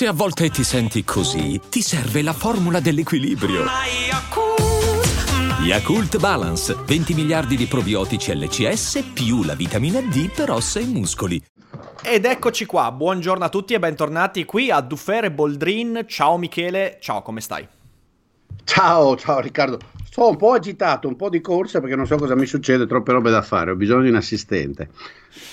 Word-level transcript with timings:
Se 0.00 0.06
a 0.06 0.14
volte 0.14 0.48
ti 0.48 0.64
senti 0.64 1.04
così, 1.04 1.60
ti 1.68 1.82
serve 1.82 2.22
la 2.22 2.32
formula 2.32 2.80
dell'equilibrio. 2.80 3.64
Yakult 5.62 6.18
Balance, 6.18 6.74
20 6.86 7.12
miliardi 7.12 7.54
di 7.54 7.66
probiotici 7.66 8.34
LCS 8.34 9.10
più 9.12 9.42
la 9.42 9.54
vitamina 9.54 10.00
D 10.00 10.32
per 10.34 10.52
ossa 10.52 10.80
e 10.80 10.86
muscoli. 10.86 11.44
Ed 12.02 12.24
eccoci 12.24 12.64
qua, 12.64 12.90
buongiorno 12.90 13.44
a 13.44 13.50
tutti 13.50 13.74
e 13.74 13.78
bentornati 13.78 14.46
qui 14.46 14.70
a 14.70 14.80
Duffere 14.80 15.30
Boldrin. 15.30 16.06
Ciao 16.06 16.38
Michele, 16.38 16.96
ciao, 16.98 17.20
come 17.20 17.42
stai? 17.42 17.68
Ciao, 18.64 19.16
ciao 19.18 19.40
Riccardo. 19.40 19.80
Sto 20.02 20.30
un 20.30 20.36
po' 20.36 20.52
agitato, 20.52 21.08
un 21.08 21.16
po' 21.16 21.28
di 21.28 21.42
corsa 21.42 21.78
perché 21.78 21.94
non 21.94 22.06
so 22.06 22.16
cosa 22.16 22.34
mi 22.34 22.46
succede, 22.46 22.86
troppe 22.86 23.12
robe 23.12 23.30
da 23.30 23.42
fare, 23.42 23.72
ho 23.72 23.76
bisogno 23.76 24.04
di 24.04 24.08
un 24.08 24.16
assistente. 24.16 24.88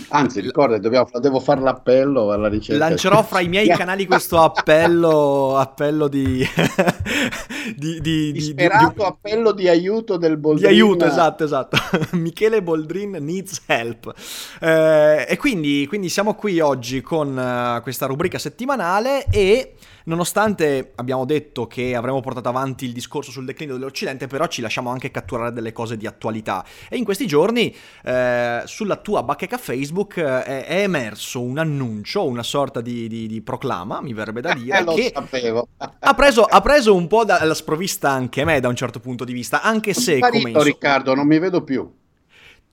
Anzi, 0.10 0.42
ricorda, 0.42 0.78
dobbiamo, 0.78 1.08
devo 1.20 1.40
fare 1.40 1.62
l'appello 1.62 2.32
alla 2.32 2.48
ricerca. 2.48 2.88
Lancerò 2.88 3.24
fra 3.24 3.40
i 3.42 3.48
miei 3.48 3.68
canali 3.70 4.06
questo 4.06 4.42
appello, 4.42 5.58
appello 5.58 6.08
di, 6.08 6.46
di, 7.76 8.02
di, 8.02 8.32
Disperato 8.32 8.94
di, 8.96 9.04
appello 9.04 9.52
di 9.52 9.68
aiuto 9.68 10.18
del 10.18 10.38
Boldrin. 10.38 10.68
Di 10.68 10.74
aiuto, 10.74 11.06
esatto, 11.06 11.44
esatto. 11.44 11.78
Michele 12.18 12.62
Boldrin 12.62 13.18
needs 13.20 13.62
help. 13.66 14.14
Eh, 14.60 15.26
e 15.28 15.38
quindi, 15.38 15.86
quindi, 15.88 16.10
siamo 16.10 16.34
qui 16.34 16.60
oggi 16.60 17.02
con 17.02 17.38
uh, 17.38 17.82
questa 17.82 18.06
rubrica 18.06 18.38
settimanale 18.38 19.26
e 19.30 19.74
nonostante 20.08 20.94
abbiamo 20.96 21.26
detto 21.26 21.68
che 21.68 21.96
avremmo 21.96 22.22
portato 22.22 22.50
avanti 22.50 22.86
il 22.86 22.94
discorso 22.94 23.32
sul 23.32 23.46
declino 23.46 23.74
dell'Occidente, 23.74 24.28
però 24.28 24.48
ci 24.48 24.62
lasciamo 24.62 24.90
anche 24.90 25.12
catturare 25.12 25.54
delle 25.54 25.72
cose 25.72 25.98
di 25.98 26.08
attualità. 26.08 26.66
E 26.90 26.98
in 26.98 27.04
questi 27.04 27.28
giorni 27.28 27.74
eh, 28.04 28.62
sulla 28.66 28.96
tua 28.98 29.24
bacheca 29.24 29.58
Facebook 29.68 30.16
eh, 30.18 30.44
è, 30.44 30.66
è, 30.66 30.82
emerso 30.84 31.42
un 31.42 31.58
annuncio, 31.58 32.26
una 32.26 32.44
sorta 32.44 32.80
di, 32.80 33.10
di, 33.10 33.28
di 33.28 33.42
proclama, 33.42 34.00
mi 34.02 34.14
verrebbe 34.14 34.40
da 34.40 34.54
dire, 34.56 34.80
eh, 34.80 34.84
che 34.86 35.12
ha, 35.14 36.14
preso, 36.14 36.44
ha 36.44 36.62
preso, 36.62 36.96
un 36.96 37.08
po' 37.08 37.26
dalla 37.26 37.54
sprovvista 37.54 38.10
anche 38.10 38.46
me 38.46 38.62
da 38.62 38.70
un 38.70 38.76
certo 38.76 39.02
punto 39.02 39.26
di 39.26 39.34
vista, 39.34 39.62
anche 39.62 39.94
se... 39.94 40.18
Sparito, 40.18 40.48
come. 40.52 40.64
Riccardo, 40.64 41.14
non 41.14 41.28
mi 41.28 41.38
vedo 41.38 41.64
più. 41.64 41.92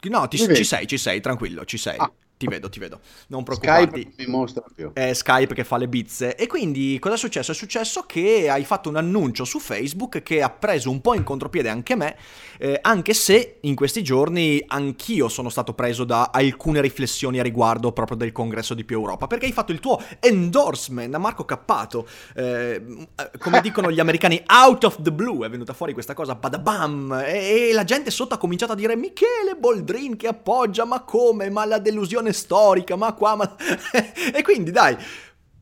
No, 0.03 0.29
ti, 0.29 0.37
ci 0.37 0.65
sei, 0.65 0.87
ci 0.87 0.99
sei, 0.99 1.21
tranquillo, 1.21 1.65
ci 1.65 1.79
sei. 1.79 1.97
Ah. 1.99 2.13
Ti 2.37 2.47
vedo, 2.49 2.69
ti 2.69 2.81
vedo. 2.81 2.99
Non 3.29 3.45
preoccuparti. 3.45 4.01
Skype 4.01 4.25
mi 4.25 4.31
mostra 4.31 4.65
più. 4.75 4.91
È 4.93 5.13
Skype 5.13 5.55
che 5.55 5.63
fa 5.63 5.77
le 5.77 5.87
bizze. 5.87 6.35
E 6.35 6.49
quindi 6.49 6.99
cosa 6.99 7.15
è 7.15 7.19
successo? 7.19 7.53
È 7.53 7.55
successo 7.55 8.03
che 8.07 8.51
hai 8.51 8.65
fatto 8.65 8.89
un 8.89 8.97
annuncio 8.97 9.45
su 9.45 9.61
Facebook 9.61 10.23
che 10.23 10.43
ha 10.43 10.51
preso 10.51 10.91
un 10.91 11.01
po' 11.01 11.15
in 11.15 11.23
contropiede 11.23 11.69
anche 11.69 11.95
me, 11.95 12.17
eh, 12.59 12.77
anche 12.83 13.15
se 13.15 13.59
in 13.61 13.77
questi 13.77 14.03
giorni 14.03 14.63
anch'io 14.67 15.29
sono 15.29 15.49
stato 15.49 15.75
preso 15.75 16.03
da 16.03 16.31
alcune 16.33 16.81
riflessioni 16.81 17.39
a 17.39 17.43
riguardo 17.43 17.93
proprio 17.93 18.17
del 18.17 18.33
congresso 18.33 18.75
di 18.75 18.85
più 18.85 18.99
Europa. 18.99 19.29
Perché 19.29 19.47
hai 19.47 19.53
fatto 19.53 19.71
il 19.71 19.79
tuo 19.79 20.03
endorsement 20.19 21.15
a 21.15 21.19
Marco 21.19 21.45
Cappato. 21.45 22.05
Eh, 22.35 23.07
come 23.39 23.61
dicono 23.63 23.93
gli 23.93 24.01
americani, 24.01 24.43
out 24.49 24.83
of 24.83 25.01
the 25.03 25.13
blue 25.13 25.47
è 25.47 25.51
venuta 25.51 25.73
fuori 25.73 25.93
questa 25.93 26.15
cosa, 26.15 26.35
badabam. 26.35 27.23
E, 27.25 27.69
e 27.69 27.73
la 27.73 27.85
gente 27.85 28.11
sotto 28.11 28.35
ha 28.35 28.39
cominciato 28.39 28.73
a 28.73 28.77
dire 28.77 28.97
Michele 28.97 29.55
Boldrin 29.57 30.17
che 30.17 30.27
appoggia, 30.27 30.85
ma 30.85 31.03
come? 31.03 31.49
Ma 31.49 31.65
la 31.65 31.79
delusione 31.79 32.24
questione 32.25 32.33
storica, 32.33 32.97
ma 32.97 33.13
qua, 33.13 33.37
ma... 33.37 33.57
e 34.33 34.43
quindi 34.43 34.71
dai, 34.71 34.97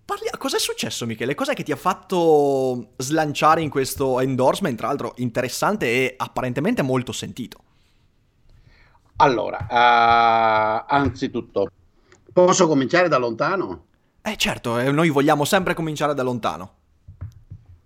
parli... 0.05 0.29
cos'è 0.39 0.59
successo 0.59 1.07
Michele? 1.07 1.35
Cos'è 1.35 1.55
che 1.55 1.63
ti 1.63 1.73
ha 1.73 1.77
fatto 1.77 2.93
slanciare 2.97 3.61
in 3.61 3.71
questo 3.71 4.21
endorsement, 4.21 4.77
tra 4.77 4.89
l'altro 4.89 5.15
interessante 5.17 5.87
e 5.87 6.15
apparentemente 6.17 6.83
molto 6.83 7.13
sentito? 7.13 7.59
Allora, 9.17 9.67
uh, 9.69 10.85
anzitutto, 10.89 11.71
posso 12.33 12.67
cominciare 12.67 13.09
da 13.09 13.19
lontano? 13.19 13.87
Eh 14.23 14.37
certo, 14.37 14.79
eh, 14.79 14.91
noi 14.91 15.11
vogliamo 15.11 15.45
sempre 15.45 15.75
cominciare 15.75 16.15
da 16.15 16.23
lontano. 16.23 16.75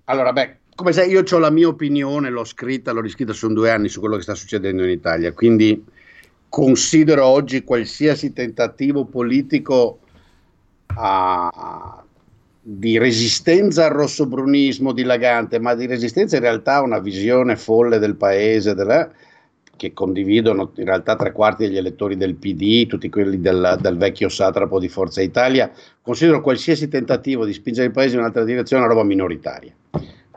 Allora, 0.04 0.32
beh, 0.32 0.58
come 0.74 0.92
sai, 0.92 1.10
io 1.10 1.24
ho 1.28 1.38
la 1.38 1.50
mia 1.50 1.69
opinione, 1.69 2.30
l'ho 2.30 2.44
scritta, 2.44 2.92
l'ho 2.92 3.00
riscritta, 3.00 3.32
sono 3.32 3.54
due 3.54 3.70
anni 3.70 3.88
su 3.88 4.00
quello 4.00 4.16
che 4.16 4.22
sta 4.22 4.34
succedendo 4.34 4.84
in 4.84 4.91
Italia, 4.91 5.32
quindi 5.32 5.84
considero 6.49 7.25
oggi 7.27 7.65
qualsiasi 7.65 8.33
tentativo 8.33 9.05
politico 9.05 10.01
a, 10.95 12.03
di 12.61 12.99
resistenza 12.99 13.84
al 13.87 13.93
rossobrunismo 13.93 14.93
dilagante, 14.93 15.59
ma 15.59 15.75
di 15.75 15.87
resistenza 15.87 16.37
in 16.37 16.43
realtà 16.43 16.77
a 16.77 16.83
una 16.83 16.99
visione 16.99 17.57
folle 17.57 17.99
del 17.99 18.17
paese, 18.17 18.75
della, 18.75 19.11
che 19.77 19.93
condividono 19.93 20.73
in 20.77 20.84
realtà 20.84 21.15
tre 21.15 21.33
quarti 21.33 21.67
degli 21.67 21.77
elettori 21.77 22.17
del 22.17 22.34
PD, 22.34 22.87
tutti 22.87 23.09
quelli 23.09 23.41
del, 23.41 23.78
del, 23.81 23.97
vecchio 23.97 24.28
satrapo 24.28 24.81
di 24.81 24.89
Forza 24.89 25.21
Italia, 25.21 25.71
considero 26.03 26.41
qualsiasi 26.41 26.89
tentativo 26.89 27.45
di 27.45 27.53
spingere 27.53 27.87
il 27.87 27.93
paese 27.93 28.15
in 28.15 28.21
un'altra 28.21 28.45
direzione 28.45 28.84
una 28.84 28.93
roba 28.93 29.05
minoritaria. 29.05 29.73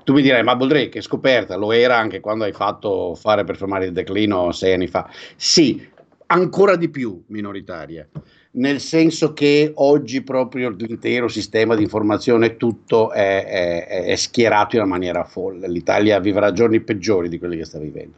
Tu 0.03 0.13
mi 0.13 0.21
direi, 0.21 0.43
ma 0.43 0.55
Boldré, 0.55 0.89
che 0.89 1.01
scoperta, 1.01 1.55
lo 1.55 1.71
era 1.71 1.97
anche 1.97 2.19
quando 2.19 2.43
hai 2.43 2.51
fatto 2.51 3.15
fare 3.15 3.43
per 3.43 3.57
fermare 3.57 3.85
il 3.85 3.91
declino 3.91 4.51
sei 4.51 4.73
anni 4.73 4.87
fa. 4.87 5.09
Sì, 5.35 5.87
ancora 6.31 6.75
di 6.75 6.89
più 6.89 7.23
minoritaria, 7.27 8.07
nel 8.51 8.79
senso 8.79 9.33
che 9.33 9.71
oggi 9.75 10.21
proprio 10.21 10.69
l'intero 10.69 11.27
sistema 11.27 11.75
di 11.75 11.83
informazione 11.83 12.57
tutto 12.57 13.11
è, 13.11 13.45
è, 13.45 14.05
è 14.05 14.15
schierato 14.15 14.75
in 14.75 14.81
una 14.81 14.91
maniera 14.91 15.23
folle. 15.23 15.67
L'Italia 15.67 16.19
vivrà 16.19 16.51
giorni 16.51 16.81
peggiori 16.81 17.29
di 17.29 17.39
quelli 17.39 17.57
che 17.57 17.65
sta 17.65 17.79
vivendo. 17.79 18.17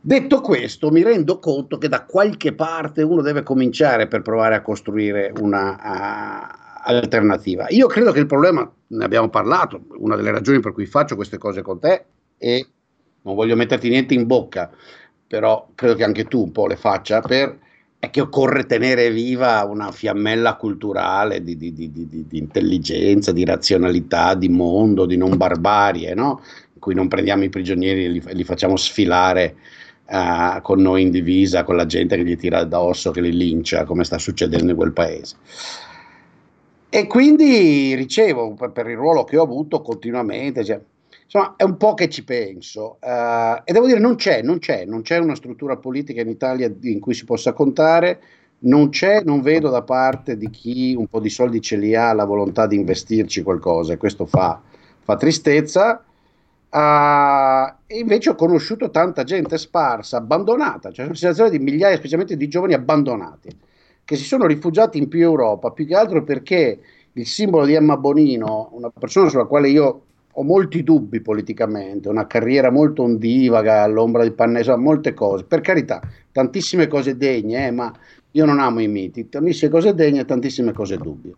Detto 0.00 0.40
questo, 0.40 0.90
mi 0.90 1.02
rendo 1.02 1.38
conto 1.38 1.78
che 1.78 1.88
da 1.88 2.04
qualche 2.04 2.54
parte 2.54 3.02
uno 3.02 3.22
deve 3.22 3.42
cominciare 3.42 4.08
per 4.08 4.22
provare 4.22 4.56
a 4.56 4.62
costruire 4.62 5.32
una 5.38 5.72
uh, 5.72 6.90
alternativa. 6.90 7.66
Io 7.68 7.86
credo 7.86 8.10
che 8.10 8.18
il 8.18 8.26
problema, 8.26 8.68
ne 8.88 9.04
abbiamo 9.04 9.28
parlato, 9.28 9.84
una 9.98 10.16
delle 10.16 10.32
ragioni 10.32 10.60
per 10.60 10.72
cui 10.72 10.86
faccio 10.86 11.14
queste 11.14 11.38
cose 11.38 11.62
con 11.62 11.78
te 11.78 12.04
e 12.36 12.66
non 13.22 13.36
voglio 13.36 13.54
metterti 13.54 13.88
niente 13.88 14.14
in 14.14 14.26
bocca, 14.26 14.70
però 15.32 15.68
credo 15.74 15.94
che 15.94 16.04
anche 16.04 16.24
tu 16.24 16.42
un 16.42 16.52
po' 16.52 16.66
le 16.66 16.76
faccia, 16.76 17.22
per, 17.22 17.58
è 17.98 18.10
che 18.10 18.20
occorre 18.20 18.66
tenere 18.66 19.10
viva 19.10 19.64
una 19.64 19.90
fiammella 19.90 20.56
culturale 20.56 21.42
di, 21.42 21.56
di, 21.56 21.72
di, 21.72 21.90
di 21.90 22.26
intelligenza, 22.36 23.32
di 23.32 23.42
razionalità, 23.42 24.34
di 24.34 24.50
mondo, 24.50 25.06
di 25.06 25.16
non 25.16 25.38
barbarie, 25.38 26.12
no? 26.12 26.42
in 26.74 26.78
cui 26.78 26.94
non 26.94 27.08
prendiamo 27.08 27.44
i 27.44 27.48
prigionieri 27.48 28.04
e 28.04 28.08
li, 28.08 28.22
li 28.30 28.44
facciamo 28.44 28.76
sfilare 28.76 29.56
uh, 30.04 30.60
con 30.60 30.82
noi 30.82 31.00
in 31.00 31.10
divisa, 31.10 31.64
con 31.64 31.76
la 31.76 31.86
gente 31.86 32.14
che 32.14 32.24
gli 32.24 32.36
tira 32.36 32.58
addosso, 32.58 33.10
che 33.10 33.22
li 33.22 33.34
lincia, 33.34 33.84
come 33.84 34.04
sta 34.04 34.18
succedendo 34.18 34.72
in 34.72 34.76
quel 34.76 34.92
paese. 34.92 35.36
E 36.90 37.06
quindi 37.06 37.94
ricevo 37.94 38.54
per 38.70 38.86
il 38.86 38.96
ruolo 38.96 39.24
che 39.24 39.38
ho 39.38 39.44
avuto 39.44 39.80
continuamente, 39.80 40.62
cioè, 40.62 40.78
Insomma, 41.34 41.54
è 41.56 41.62
un 41.62 41.78
po' 41.78 41.94
che 41.94 42.10
ci 42.10 42.24
penso. 42.24 42.98
Uh, 43.00 43.62
e 43.64 43.72
devo 43.72 43.86
dire, 43.86 43.98
non 43.98 44.16
c'è, 44.16 44.42
non 44.42 44.58
c'è, 44.58 44.84
non 44.84 45.00
c'è 45.00 45.16
una 45.16 45.34
struttura 45.34 45.78
politica 45.78 46.20
in 46.20 46.28
Italia 46.28 46.70
in 46.82 47.00
cui 47.00 47.14
si 47.14 47.24
possa 47.24 47.54
contare, 47.54 48.20
non 48.60 48.90
c'è, 48.90 49.22
non 49.22 49.40
vedo 49.40 49.70
da 49.70 49.80
parte 49.80 50.36
di 50.36 50.50
chi 50.50 50.94
un 50.94 51.06
po' 51.06 51.20
di 51.20 51.30
soldi 51.30 51.62
ce 51.62 51.76
li 51.76 51.94
ha 51.96 52.12
la 52.12 52.26
volontà 52.26 52.66
di 52.66 52.76
investirci 52.76 53.42
qualcosa, 53.42 53.94
e 53.94 53.96
questo 53.96 54.26
fa, 54.26 54.60
fa 55.00 55.16
tristezza. 55.16 56.04
Uh, 56.68 57.72
e 57.86 57.98
invece 57.98 58.30
ho 58.30 58.34
conosciuto 58.34 58.90
tanta 58.90 59.24
gente 59.24 59.56
sparsa, 59.56 60.18
abbandonata, 60.18 60.92
cioè 60.92 61.06
una 61.06 61.14
situazione 61.14 61.48
di 61.48 61.58
migliaia, 61.58 61.96
specialmente 61.96 62.36
di 62.36 62.48
giovani 62.48 62.74
abbandonati, 62.74 63.48
che 64.04 64.16
si 64.16 64.24
sono 64.24 64.44
rifugiati 64.44 64.98
in 64.98 65.08
più 65.08 65.20
Europa, 65.20 65.70
più 65.70 65.86
che 65.86 65.94
altro 65.94 66.22
perché 66.24 66.78
il 67.10 67.26
simbolo 67.26 67.64
di 67.64 67.72
Emma 67.72 67.96
Bonino, 67.96 68.68
una 68.72 68.90
persona 68.90 69.30
sulla 69.30 69.46
quale 69.46 69.70
io 69.70 70.02
ho 70.34 70.42
molti 70.42 70.82
dubbi 70.82 71.20
politicamente, 71.20 72.08
una 72.08 72.26
carriera 72.26 72.70
molto 72.70 73.02
ondivaga, 73.02 73.82
all'ombra 73.82 74.22
di 74.22 74.30
Pannesa, 74.30 74.76
molte 74.76 75.12
cose, 75.12 75.44
per 75.44 75.60
carità, 75.60 76.00
tantissime 76.30 76.86
cose 76.86 77.16
degne, 77.16 77.66
eh, 77.66 77.70
ma 77.70 77.92
io 78.30 78.44
non 78.46 78.58
amo 78.58 78.80
i 78.80 78.88
miti, 78.88 79.28
tantissime 79.28 79.70
cose 79.70 79.94
degne 79.94 80.24
tantissime 80.24 80.72
cose 80.72 80.96
dubbie. 80.96 81.34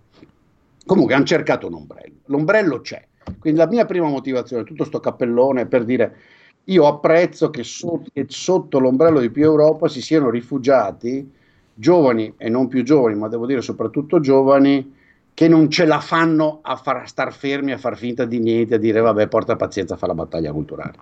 Comunque 0.86 1.14
hanno 1.14 1.24
cercato 1.24 1.66
un 1.66 1.74
ombrello, 1.74 2.14
l'ombrello 2.26 2.80
c'è, 2.80 3.04
quindi 3.38 3.58
la 3.58 3.66
mia 3.66 3.84
prima 3.84 4.08
motivazione, 4.08 4.62
tutto 4.62 4.82
questo 4.82 5.00
cappellone 5.00 5.62
è 5.62 5.66
per 5.66 5.84
dire 5.84 6.16
io 6.64 6.86
apprezzo 6.86 7.50
che 7.50 7.62
sotto, 7.62 8.10
che 8.12 8.26
sotto 8.28 8.78
l'ombrello 8.78 9.20
di 9.20 9.30
più 9.30 9.42
Europa 9.42 9.88
si 9.88 10.00
siano 10.00 10.30
rifugiati 10.30 11.30
giovani 11.74 12.32
e 12.36 12.48
non 12.48 12.68
più 12.68 12.82
giovani, 12.84 13.16
ma 13.16 13.28
devo 13.28 13.46
dire 13.46 13.60
soprattutto 13.60 14.20
giovani, 14.20 14.94
che 15.34 15.48
non 15.48 15.68
ce 15.68 15.84
la 15.84 15.98
fanno 15.98 16.60
a 16.62 16.76
far 16.76 17.08
star 17.08 17.32
fermi, 17.32 17.72
a 17.72 17.78
far 17.78 17.96
finta 17.96 18.24
di 18.24 18.38
niente, 18.38 18.76
a 18.76 18.78
dire 18.78 19.00
vabbè 19.00 19.26
porta 19.26 19.56
pazienza, 19.56 19.96
fa 19.96 20.06
la 20.06 20.14
battaglia 20.14 20.52
culturale. 20.52 20.92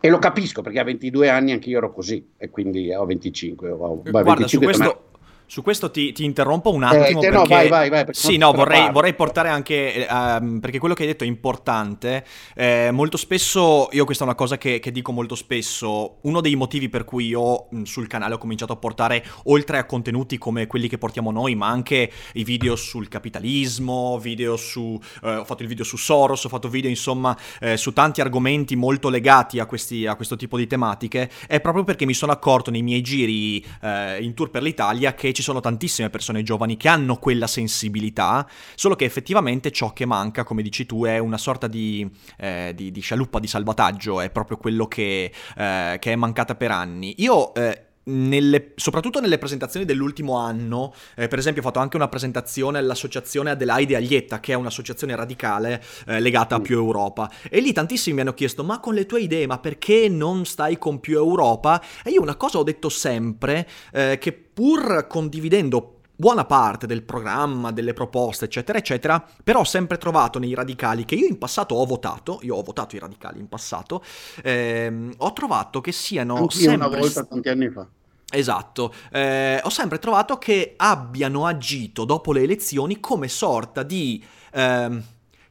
E 0.00 0.08
lo 0.08 0.18
capisco 0.18 0.62
perché 0.62 0.78
a 0.80 0.84
22 0.84 1.28
anni 1.28 1.52
anche 1.52 1.68
io 1.68 1.76
ero 1.76 1.92
così 1.92 2.26
e 2.38 2.48
quindi 2.48 2.90
ho 2.92 3.04
25. 3.04 3.70
Ho, 3.70 4.00
Guarda, 4.00 4.22
25 4.22 4.48
su 4.48 4.58
questo, 4.58 5.09
Su 5.50 5.62
questo 5.62 5.90
ti, 5.90 6.12
ti 6.12 6.22
interrompo 6.22 6.72
un 6.72 6.84
attimo. 6.84 7.20
Eh, 7.20 7.28
perché... 7.28 7.36
no, 7.36 7.44
vai, 7.44 7.68
vai, 7.68 7.88
vai. 7.88 8.04
Sì, 8.10 8.36
no, 8.36 8.52
vorrei, 8.52 8.88
vorrei, 8.92 9.14
portare 9.14 9.48
anche. 9.48 10.06
Um, 10.08 10.60
perché 10.60 10.78
quello 10.78 10.94
che 10.94 11.02
hai 11.02 11.08
detto 11.08 11.24
è 11.24 11.26
importante. 11.26 12.24
Eh, 12.54 12.90
molto 12.92 13.16
spesso, 13.16 13.88
io 13.90 14.04
questa 14.04 14.22
è 14.22 14.28
una 14.28 14.36
cosa 14.36 14.56
che, 14.58 14.78
che, 14.78 14.92
dico 14.92 15.10
molto 15.10 15.34
spesso. 15.34 16.18
Uno 16.20 16.40
dei 16.40 16.54
motivi 16.54 16.88
per 16.88 17.02
cui 17.02 17.26
io 17.26 17.66
mh, 17.68 17.82
sul 17.82 18.06
canale 18.06 18.34
ho 18.34 18.38
cominciato 18.38 18.74
a 18.74 18.76
portare, 18.76 19.24
oltre 19.46 19.78
a 19.78 19.86
contenuti 19.86 20.38
come 20.38 20.68
quelli 20.68 20.86
che 20.86 20.98
portiamo 20.98 21.32
noi, 21.32 21.56
ma 21.56 21.66
anche 21.66 22.08
i 22.34 22.44
video 22.44 22.76
sul 22.76 23.08
capitalismo, 23.08 24.20
video 24.20 24.56
su. 24.56 25.00
Eh, 25.20 25.34
ho 25.34 25.44
fatto 25.44 25.62
il 25.62 25.68
video 25.68 25.82
su 25.82 25.96
Soros, 25.96 26.44
ho 26.44 26.48
fatto 26.48 26.68
video, 26.68 26.88
insomma, 26.88 27.36
eh, 27.58 27.76
su 27.76 27.92
tanti 27.92 28.20
argomenti 28.20 28.76
molto 28.76 29.08
legati 29.08 29.58
a, 29.58 29.66
questi, 29.66 30.06
a, 30.06 30.14
questo 30.14 30.36
tipo 30.36 30.56
di 30.56 30.68
tematiche, 30.68 31.28
è 31.48 31.60
proprio 31.60 31.82
perché 31.82 32.06
mi 32.06 32.14
sono 32.14 32.30
accorto 32.30 32.70
nei 32.70 32.82
miei 32.82 33.00
giri 33.00 33.66
eh, 33.82 34.22
in 34.22 34.32
tour 34.34 34.50
per 34.50 34.62
l'Italia 34.62 35.12
che 35.12 35.32
ci 35.32 35.39
sono 35.42 35.60
tantissime 35.60 36.10
persone 36.10 36.42
giovani 36.42 36.76
che 36.76 36.88
hanno 36.88 37.16
quella 37.16 37.46
sensibilità, 37.46 38.48
solo 38.74 38.96
che 38.96 39.04
effettivamente 39.04 39.70
ciò 39.70 39.92
che 39.92 40.06
manca, 40.06 40.44
come 40.44 40.62
dici 40.62 40.86
tu, 40.86 41.04
è 41.04 41.18
una 41.18 41.38
sorta 41.38 41.66
di, 41.66 42.08
eh, 42.38 42.72
di, 42.74 42.90
di 42.90 43.00
scialuppa 43.00 43.38
di 43.38 43.46
salvataggio, 43.46 44.20
è 44.20 44.30
proprio 44.30 44.56
quello 44.56 44.86
che, 44.86 45.32
eh, 45.56 45.96
che 45.98 46.12
è 46.12 46.16
mancata 46.16 46.54
per 46.54 46.70
anni. 46.70 47.14
Io 47.18 47.54
eh, 47.54 47.84
nelle, 48.04 48.72
soprattutto 48.76 49.20
nelle 49.20 49.38
presentazioni 49.38 49.84
dell'ultimo 49.84 50.36
anno, 50.36 50.92
eh, 51.14 51.28
per 51.28 51.38
esempio 51.38 51.62
ho 51.62 51.64
fatto 51.64 51.78
anche 51.78 51.96
una 51.96 52.08
presentazione 52.08 52.78
all'associazione 52.78 53.50
Adelaide 53.50 53.96
Aglietta, 53.96 54.40
che 54.40 54.52
è 54.52 54.56
un'associazione 54.56 55.14
radicale 55.14 55.82
eh, 56.06 56.20
legata 56.20 56.56
a 56.56 56.60
più 56.60 56.76
Europa, 56.76 57.30
e 57.48 57.60
lì 57.60 57.72
tantissimi 57.72 58.16
mi 58.16 58.20
hanno 58.22 58.34
chiesto, 58.34 58.64
ma 58.64 58.80
con 58.80 58.94
le 58.94 59.06
tue 59.06 59.20
idee, 59.20 59.46
ma 59.46 59.58
perché 59.58 60.08
non 60.08 60.44
stai 60.44 60.78
con 60.78 61.00
più 61.00 61.16
Europa? 61.16 61.82
E 62.02 62.10
io 62.10 62.22
una 62.22 62.36
cosa 62.36 62.58
ho 62.58 62.62
detto 62.62 62.88
sempre, 62.88 63.68
eh, 63.92 64.18
che 64.18 64.49
pur 64.60 65.06
condividendo 65.08 66.00
buona 66.14 66.44
parte 66.44 66.86
del 66.86 67.02
programma, 67.02 67.72
delle 67.72 67.94
proposte, 67.94 68.44
eccetera, 68.44 68.76
eccetera, 68.76 69.26
però 69.42 69.60
ho 69.60 69.64
sempre 69.64 69.96
trovato 69.96 70.38
nei 70.38 70.52
radicali 70.52 71.06
che 71.06 71.14
io 71.14 71.26
in 71.26 71.38
passato 71.38 71.76
ho 71.76 71.86
votato, 71.86 72.40
io 72.42 72.56
ho 72.56 72.62
votato 72.62 72.94
i 72.94 72.98
radicali 72.98 73.40
in 73.40 73.48
passato, 73.48 74.04
ehm, 74.42 75.14
ho 75.16 75.32
trovato 75.32 75.80
che 75.80 75.92
siano 75.92 76.36
Anch'io 76.36 76.68
sempre... 76.68 76.88
una 76.88 76.98
volta, 76.98 77.24
tanti 77.24 77.48
anni 77.48 77.70
fa. 77.70 77.88
Esatto, 78.30 78.92
eh, 79.10 79.60
ho 79.64 79.70
sempre 79.70 79.98
trovato 79.98 80.36
che 80.36 80.74
abbiano 80.76 81.46
agito 81.46 82.04
dopo 82.04 82.34
le 82.34 82.42
elezioni 82.42 83.00
come 83.00 83.28
sorta 83.28 83.82
di... 83.82 84.22
Ehm, 84.52 85.02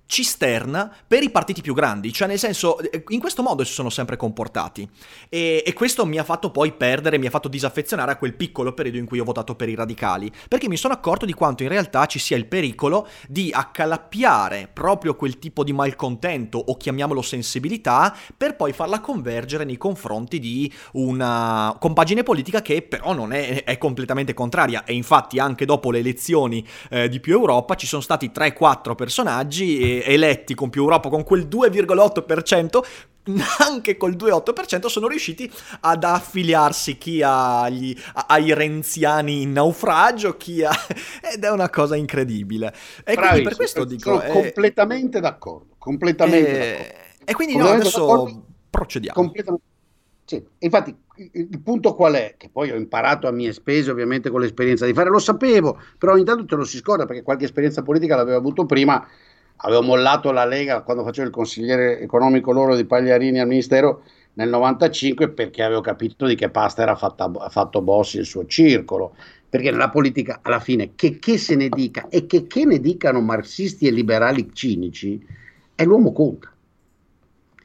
cisterna 0.10 0.92
per 1.08 1.22
i 1.22 1.30
partiti 1.30 1.62
più 1.62 1.76
grandi, 1.76 2.12
cioè 2.12 2.28
nel 2.28 2.40
senso 2.40 2.80
eh, 2.80 3.04
in 3.10 3.20
questo 3.20 3.44
modo 3.44 3.64
si 3.64 3.72
sono 3.72 3.92
sempre 3.92 4.18
comportati. 4.18 4.90
E, 5.30 5.62
e, 5.64 5.74
questo 5.74 6.04
mi 6.04 6.18
ha 6.18 6.24
fatto 6.24 6.50
poi 6.50 6.72
perdere, 6.72 7.20
mi 7.20 7.28
ha 7.28 7.30
fatto 7.30 7.48
disaffezionare 7.48 8.14
a 8.14 8.16
quel 8.18 8.34
piccolo 8.34 8.74
periodo 8.74 8.98
in 8.98 9.06
cui 9.06 9.20
ho 9.20 9.24
votato 9.24 9.54
per 9.54 9.70
i 9.70 9.76
radicali, 9.76 10.32
perché 10.48 10.68
mi 10.68 10.78
sono 10.78 10.96
accorto 10.96 11.28
di 11.28 11.34
quanto 11.34 11.62
in 11.62 11.70
realtà 11.70 12.08
ci 12.08 12.18
sia 12.18 12.36
il 12.38 12.48
pericolo 12.48 13.08
di 13.28 13.52
accalappiare 13.54 14.68
proprio 14.74 15.16
quel 15.16 15.38
tipo 15.38 15.64
di 15.64 15.74
malcontento 15.74 16.58
o 16.58 16.76
chiamiamolo 16.76 17.22
sensibilità 17.22 18.18
per 18.36 18.56
poi 18.56 18.74
farla 18.74 19.02
convergere 19.02 19.64
nei 19.64 19.78
confronti 19.78 20.40
di 20.40 20.74
una 20.94 21.78
compagine 21.80 22.24
politica 22.24 22.64
che 22.64 22.82
però 22.82 23.14
non 23.14 23.32
è, 23.32 23.64
è 23.64 23.78
completamente 23.78 24.34
contraria. 24.34 24.84
E 24.86 24.94
infatti 24.96 25.38
anche 25.38 25.66
dopo 25.66 25.92
le 25.92 26.00
elezioni 26.00 26.66
eh, 26.90 27.08
di 27.10 27.20
più 27.20 27.34
Europa 27.34 27.76
ci 27.76 27.86
sono 27.86 28.02
stati 28.02 28.32
3-4 28.34 28.96
personaggi 28.96 29.78
e 29.78 29.99
eletti 30.06 30.54
con 30.56 30.70
più 30.70 30.82
Europa 30.82 31.10
con 31.10 31.24
quel 31.24 31.48
2,8%, 31.48 32.80
anche 33.60 33.98
col 33.98 34.16
2,8% 34.16 34.88
sono 34.88 35.08
riusciti 35.08 35.52
ad 35.82 36.04
affiliarsi 36.04 36.98
chi 36.98 37.22
agli, 37.24 37.96
ai 38.28 38.54
renziani 38.54 39.42
in 39.42 39.52
naufragio, 39.52 40.38
chi 40.38 40.64
ha... 40.64 40.72
ed 41.34 41.44
è 41.44 41.52
una 41.52 41.70
cosa 41.70 41.96
incredibile. 41.96 42.74
E 43.04 43.14
Bravissimo, 43.14 43.30
quindi 43.30 43.44
per 43.44 43.56
questo 43.56 43.84
dico... 43.86 44.10
Sono 44.10 44.22
è... 44.22 44.32
completamente 44.32 45.20
d'accordo, 45.20 45.76
completamente 45.78 46.50
e... 46.50 46.78
d'accordo. 46.78 47.08
E 47.26 47.34
quindi 47.34 47.58
no, 47.58 47.68
adesso 47.68 48.44
procediamo. 48.70 49.32
Sì, 50.30 50.46
infatti 50.60 50.96
il 51.34 51.60
punto 51.62 51.96
qual 51.96 52.14
è? 52.14 52.36
Che 52.38 52.50
poi 52.50 52.70
ho 52.72 52.76
imparato 52.76 53.28
a 53.28 53.32
mie 53.32 53.52
spese, 53.52 53.90
ovviamente 53.92 54.30
con 54.30 54.42
l'esperienza 54.42 54.86
di 54.86 54.94
fare, 54.94 55.10
lo 55.10 55.20
sapevo, 55.20 55.82
però 55.98 56.14
ogni 56.14 56.24
tanto 56.24 56.46
te 56.46 56.56
lo 56.56 56.64
si 56.64 56.78
scorda 56.78 57.06
perché 57.06 57.24
qualche 57.24 57.46
esperienza 57.46 57.82
politica 57.82 58.16
l'avevo 58.16 58.38
avuto 58.38 58.66
prima 58.66 59.06
avevo 59.62 59.82
mollato 59.82 60.32
la 60.32 60.46
Lega 60.46 60.82
quando 60.82 61.04
facevo 61.04 61.28
il 61.28 61.34
consigliere 61.34 62.00
economico 62.00 62.52
loro 62.52 62.76
di 62.76 62.86
Pagliarini 62.86 63.40
al 63.40 63.48
Ministero 63.48 64.04
nel 64.34 64.50
95 64.50 65.30
perché 65.30 65.64
avevo 65.64 65.82
capito 65.82 66.26
di 66.26 66.36
che 66.36 66.50
pasta 66.50 66.84
era 66.84 66.96
fatta, 66.96 67.30
fatto 67.50 67.82
Bossi 67.82 68.18
il 68.18 68.26
suo 68.26 68.46
circolo. 68.46 69.16
Perché 69.50 69.72
nella 69.72 69.90
politica, 69.90 70.40
alla 70.44 70.60
fine, 70.60 70.92
che, 70.94 71.18
che 71.18 71.40
se 71.40 71.56
ne 71.56 71.70
dica 71.70 72.08
e 72.08 72.28
che, 72.28 72.46
che 72.46 72.66
ne 72.66 72.80
dicano 72.80 73.20
marxisti 73.20 73.88
e 73.88 73.92
liberali 73.92 74.52
cinici, 74.54 75.26
è 75.74 75.84
l'uomo 75.84 76.12
conta. 76.12 76.54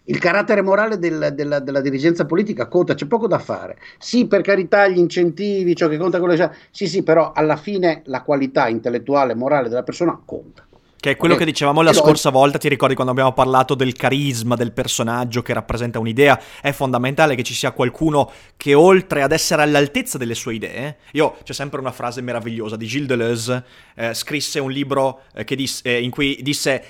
Il 0.05 0.19
carattere 0.19 0.63
morale 0.63 0.99
del, 0.99 1.33
della, 1.35 1.61
della, 1.61 1.81
dirigenza 1.83 2.25
politica 2.25 2.69
conta, 2.69 2.95
c'è 2.95 3.07
poco 3.07 3.27
da 3.27 3.39
fare. 3.39 3.77
Sì, 3.99 4.27
per 4.27 4.41
carità, 4.41 4.89
gli 4.89 4.99
incentivi, 4.99 5.77
ciò 5.77 5.89
che 5.89 5.99
conta 5.99 6.19
quello 6.19 6.35
che 6.35 6.51
Sì, 6.71 6.87
sì, 6.87 7.03
però 7.03 7.33
alla 7.33 7.57
fine 7.57 8.01
la 8.07 8.23
qualità 8.23 8.69
intellettuale 8.69 9.33
e 9.33 9.37
morale 9.37 9.69
della 9.69 9.83
persona 9.83 10.19
conta. 10.25 10.67
Che 11.05 11.11
è 11.11 11.17
quello 11.17 11.35
okay. 11.35 11.45
che 11.45 11.53
dicevamo 11.53 11.83
la 11.83 11.93
scorsa 11.93 12.31
volta, 12.31 12.57
ti 12.57 12.67
ricordi 12.67 12.95
quando 12.95 13.13
abbiamo 13.13 13.35
parlato 13.35 13.75
del 13.75 13.93
carisma 13.93 14.55
del 14.55 14.73
personaggio 14.73 15.43
che 15.43 15.53
rappresenta 15.53 15.99
un'idea? 15.99 16.41
È 16.63 16.73
fondamentale 16.73 17.35
che 17.35 17.43
ci 17.43 17.53
sia 17.53 17.73
qualcuno 17.73 18.33
che 18.57 18.73
oltre 18.73 19.21
ad 19.21 19.31
essere 19.31 19.61
all'altezza 19.61 20.17
delle 20.17 20.35
sue 20.35 20.55
idee, 20.55 20.97
io 21.13 21.37
c'è 21.43 21.53
sempre 21.53 21.79
una 21.79 21.93
frase 21.93 22.23
meravigliosa 22.23 22.77
di 22.77 22.87
Gilles 22.87 23.09
Deleuze, 23.09 23.65
eh, 23.97 24.15
scrisse 24.15 24.61
un 24.61 24.71
libro 24.71 25.25
eh, 25.35 25.45
disse, 25.45 25.83
eh, 25.83 26.01
in 26.01 26.09
cui 26.09 26.39
disse 26.41 26.83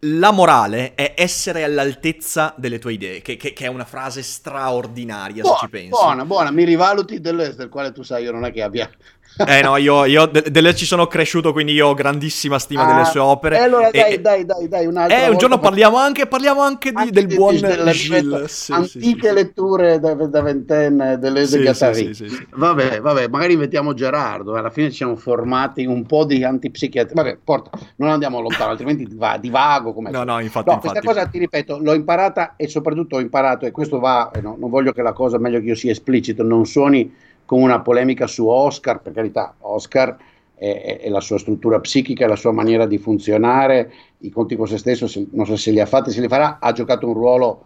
la 0.00 0.30
morale 0.30 0.94
è 0.94 1.14
essere 1.16 1.64
all'altezza 1.64 2.52
delle 2.56 2.78
tue 2.78 2.94
idee, 2.94 3.22
che, 3.22 3.36
che, 3.36 3.52
che 3.52 3.64
è 3.64 3.68
una 3.68 3.84
frase 3.84 4.22
straordinaria 4.22 5.42
buona, 5.42 5.56
se 5.56 5.64
ci 5.64 5.70
pensi. 5.70 5.88
Buona, 5.90 6.24
buona, 6.24 6.50
mi 6.50 6.64
rivaluti 6.64 7.20
Deleuze, 7.20 7.54
del 7.54 7.68
quale 7.68 7.92
tu 7.92 8.02
sai 8.02 8.24
io 8.24 8.32
non 8.32 8.44
è 8.44 8.52
che 8.52 8.62
abbia 8.62 8.90
eh 9.46 9.60
no, 9.60 9.76
io, 9.76 10.04
io 10.06 10.26
delle 10.26 10.74
ci 10.74 10.86
sono 10.86 11.06
cresciuto, 11.06 11.52
quindi 11.52 11.72
io 11.72 11.88
ho 11.88 11.94
grandissima 11.94 12.58
stima 12.58 12.84
ah, 12.84 12.92
delle 12.92 13.04
sue 13.04 13.20
opere. 13.20 13.58
E 13.58 13.60
allora 13.60 13.90
dai, 13.90 14.14
e, 14.14 14.20
dai, 14.20 14.44
dai, 14.46 14.68
dai, 14.68 14.86
un'altra 14.86 15.24
Eh, 15.24 15.28
un 15.28 15.36
giorno 15.36 15.58
parliamo 15.58 15.98
anche, 15.98 16.26
parliamo 16.26 16.62
anche, 16.62 16.90
di, 16.90 16.96
anche 16.96 17.10
del 17.10 17.26
di, 17.26 17.34
buon 17.34 17.58
delle, 17.58 17.92
Gilles. 17.92 18.64
Sì, 18.64 18.72
antiche 18.72 19.28
sì, 19.28 19.34
letture 19.34 19.98
da, 20.00 20.14
da, 20.14 20.40
ventenne 20.40 21.18
delle 21.18 21.46
sì, 21.46 21.60
Gattari. 21.60 22.14
Sì, 22.14 22.28
sì, 22.28 22.46
Vabbè, 22.54 23.00
vabbè, 23.00 23.28
magari 23.28 23.52
invitiamo 23.52 23.92
Gerardo, 23.92 24.54
alla 24.54 24.70
fine 24.70 24.88
ci 24.90 24.96
siamo 24.96 25.16
formati 25.16 25.84
un 25.84 26.06
po' 26.06 26.24
di 26.24 26.42
antipsichiatri. 26.42 27.14
Vabbè, 27.14 27.38
porta, 27.44 27.70
non 27.96 28.08
andiamo 28.08 28.40
lontano, 28.40 28.70
altrimenti 28.70 29.06
divago 29.06 29.92
come 29.92 30.10
No, 30.10 30.24
no, 30.24 30.40
infatti, 30.40 30.70
no, 30.70 30.78
questa 30.78 31.02
cosa 31.02 31.26
ti 31.26 31.38
ripeto, 31.38 31.78
l'ho 31.78 31.94
imparata 31.94 32.54
e 32.56 32.68
soprattutto 32.68 33.16
ho 33.16 33.20
imparato 33.20 33.66
e 33.66 33.70
questo 33.70 33.98
va, 33.98 34.30
no, 34.40 34.56
non 34.58 34.70
voglio 34.70 34.92
che 34.92 35.02
la 35.02 35.12
cosa, 35.12 35.38
meglio 35.38 35.58
che 35.60 35.66
io 35.66 35.74
sia 35.74 35.90
esplicito, 35.90 36.42
non 36.42 36.64
suoni 36.64 37.24
con 37.46 37.62
una 37.62 37.80
polemica 37.80 38.26
su 38.26 38.46
Oscar, 38.46 39.00
per 39.00 39.12
carità, 39.12 39.54
Oscar 39.60 40.16
è, 40.54 40.98
è, 41.02 41.08
la 41.08 41.20
sua 41.20 41.38
struttura 41.38 41.80
psichica, 41.80 42.26
la 42.26 42.36
sua 42.36 42.52
maniera 42.52 42.86
di 42.86 42.98
funzionare, 42.98 43.92
i 44.18 44.30
conti 44.30 44.56
con 44.56 44.66
se 44.66 44.78
stesso, 44.78 45.06
se, 45.06 45.26
non 45.30 45.46
so 45.46 45.56
se 45.56 45.70
li 45.70 45.80
ha 45.80 45.86
fatti, 45.86 46.10
se 46.10 46.20
li 46.20 46.28
farà, 46.28 46.58
ha 46.60 46.72
giocato 46.72 47.06
un 47.06 47.14
ruolo 47.14 47.64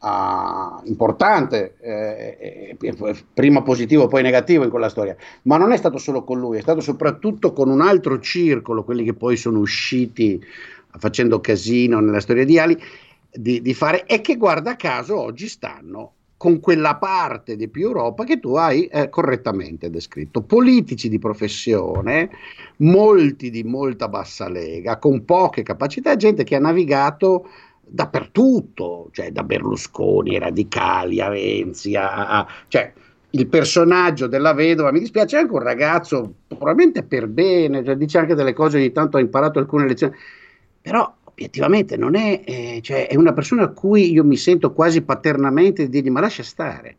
uh, 0.00 0.86
importante, 0.86 1.76
eh, 1.80 2.76
eh, 2.80 3.24
prima 3.34 3.62
positivo, 3.62 4.06
poi 4.06 4.22
negativo 4.22 4.64
in 4.64 4.70
quella 4.70 4.88
storia, 4.88 5.16
ma 5.42 5.56
non 5.56 5.72
è 5.72 5.76
stato 5.76 5.98
solo 5.98 6.24
con 6.24 6.38
lui, 6.38 6.58
è 6.58 6.62
stato 6.62 6.80
soprattutto 6.80 7.52
con 7.52 7.68
un 7.68 7.82
altro 7.82 8.18
circolo, 8.20 8.84
quelli 8.84 9.04
che 9.04 9.14
poi 9.14 9.36
sono 9.36 9.58
usciti 9.58 10.42
facendo 10.98 11.40
casino 11.40 12.00
nella 12.00 12.20
storia 12.20 12.44
di 12.44 12.58
Ali, 12.58 12.80
di, 13.30 13.60
di 13.60 13.74
fare, 13.74 14.06
e 14.06 14.20
che 14.20 14.36
guarda 14.36 14.76
caso 14.76 15.20
oggi 15.20 15.46
stanno 15.46 16.14
con 16.40 16.58
quella 16.58 16.96
parte 16.96 17.54
di 17.54 17.68
più 17.68 17.88
Europa 17.88 18.24
che 18.24 18.40
tu 18.40 18.54
hai 18.54 18.86
eh, 18.86 19.10
correttamente 19.10 19.90
descritto. 19.90 20.40
Politici 20.40 21.10
di 21.10 21.18
professione, 21.18 22.30
molti 22.76 23.50
di 23.50 23.62
molta 23.62 24.08
bassa 24.08 24.48
lega, 24.48 24.96
con 24.96 25.26
poche 25.26 25.62
capacità, 25.62 26.16
gente 26.16 26.42
che 26.42 26.56
ha 26.56 26.58
navigato 26.58 27.46
dappertutto, 27.82 29.10
cioè 29.12 29.32
da 29.32 29.42
Berlusconi, 29.42 30.38
radicali, 30.38 31.20
a 31.20 31.28
Renzi, 31.28 31.94
a, 31.94 32.28
a, 32.28 32.46
cioè 32.68 32.90
il 33.32 33.46
personaggio 33.46 34.26
della 34.26 34.54
vedova, 34.54 34.92
mi 34.92 35.00
dispiace 35.00 35.36
anche 35.36 35.52
un 35.52 35.62
ragazzo, 35.62 36.36
probabilmente 36.48 37.02
per 37.02 37.26
bene, 37.26 37.84
cioè 37.84 37.96
dice 37.96 38.16
anche 38.16 38.34
delle 38.34 38.54
cose, 38.54 38.78
ogni 38.78 38.92
tanto 38.92 39.18
ha 39.18 39.20
imparato 39.20 39.58
alcune 39.58 39.86
lezioni, 39.86 40.14
però 40.80 41.16
obiettivamente 41.40 41.96
non 41.96 42.16
è, 42.16 42.42
eh, 42.44 42.80
cioè 42.82 43.08
è 43.08 43.16
una 43.16 43.32
persona 43.32 43.62
a 43.62 43.68
cui 43.68 44.12
io 44.12 44.22
mi 44.24 44.36
sento 44.36 44.74
quasi 44.74 45.00
paternamente 45.00 45.84
di 45.84 45.88
dirgli 45.88 46.10
ma 46.10 46.20
lascia 46.20 46.42
stare. 46.42 46.96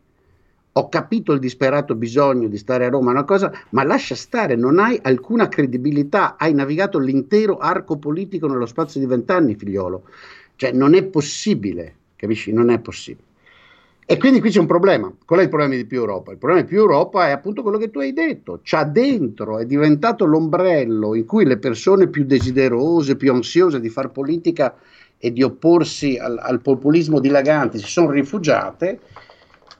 Ho 0.72 0.88
capito 0.88 1.32
il 1.32 1.38
disperato 1.38 1.94
bisogno 1.94 2.48
di 2.48 2.56
stare 2.56 2.86
a 2.86 2.88
Roma, 2.88 3.12
una 3.12 3.24
cosa, 3.24 3.52
ma 3.70 3.84
lascia 3.84 4.16
stare, 4.16 4.56
non 4.56 4.78
hai 4.78 4.98
alcuna 5.02 5.46
credibilità, 5.46 6.36
hai 6.36 6.54
navigato 6.54 6.98
l'intero 6.98 7.58
arco 7.58 7.98
politico 7.98 8.48
nello 8.48 8.66
spazio 8.66 8.98
di 8.98 9.06
vent'anni, 9.06 9.54
figliolo. 9.54 10.04
Cioè 10.56 10.72
non 10.72 10.94
è 10.94 11.04
possibile, 11.04 11.94
capisci? 12.16 12.52
Non 12.52 12.70
è 12.70 12.78
possibile. 12.80 13.31
E 14.04 14.18
quindi 14.18 14.40
qui 14.40 14.50
c'è 14.50 14.58
un 14.58 14.66
problema. 14.66 15.12
Qual 15.24 15.40
è 15.40 15.42
il 15.44 15.48
problema 15.48 15.74
di 15.74 15.86
più 15.86 15.98
Europa? 15.98 16.32
Il 16.32 16.38
problema 16.38 16.62
di 16.62 16.68
più 16.68 16.78
Europa 16.78 17.28
è 17.28 17.30
appunto 17.30 17.62
quello 17.62 17.78
che 17.78 17.90
tu 17.90 18.00
hai 18.00 18.12
detto. 18.12 18.60
C'ha 18.62 18.84
dentro, 18.84 19.58
è 19.58 19.64
diventato 19.64 20.24
l'ombrello 20.24 21.14
in 21.14 21.24
cui 21.24 21.44
le 21.44 21.56
persone 21.58 22.08
più 22.08 22.24
desiderose, 22.24 23.16
più 23.16 23.32
ansiose 23.32 23.80
di 23.80 23.88
fare 23.88 24.08
politica 24.08 24.74
e 25.18 25.32
di 25.32 25.42
opporsi 25.42 26.18
al, 26.18 26.36
al 26.36 26.60
populismo 26.60 27.20
dilagante 27.20 27.78
si 27.78 27.86
sono 27.86 28.10
rifugiate 28.10 28.98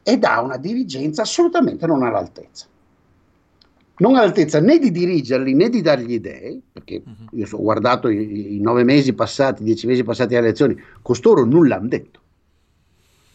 ed 0.04 0.22
ha 0.22 0.40
una 0.40 0.56
dirigenza 0.56 1.22
assolutamente 1.22 1.84
non 1.86 2.04
all'altezza. 2.04 2.66
Non 3.98 4.14
all'altezza 4.14 4.60
né 4.60 4.78
di 4.78 4.92
dirigerli 4.92 5.52
né 5.52 5.68
di 5.68 5.80
dargli 5.80 6.12
idee, 6.12 6.60
perché 6.72 7.02
mhm. 7.04 7.26
io 7.32 7.46
ho 7.50 7.60
guardato 7.60 8.08
i, 8.08 8.54
i 8.54 8.60
nove 8.60 8.84
mesi 8.84 9.12
passati, 9.12 9.64
dieci 9.64 9.86
mesi 9.86 10.04
passati 10.04 10.36
alle 10.36 10.46
elezioni, 10.46 10.80
costoro 11.02 11.44
nulla 11.44 11.76
hanno 11.76 11.88
detto. 11.88 12.20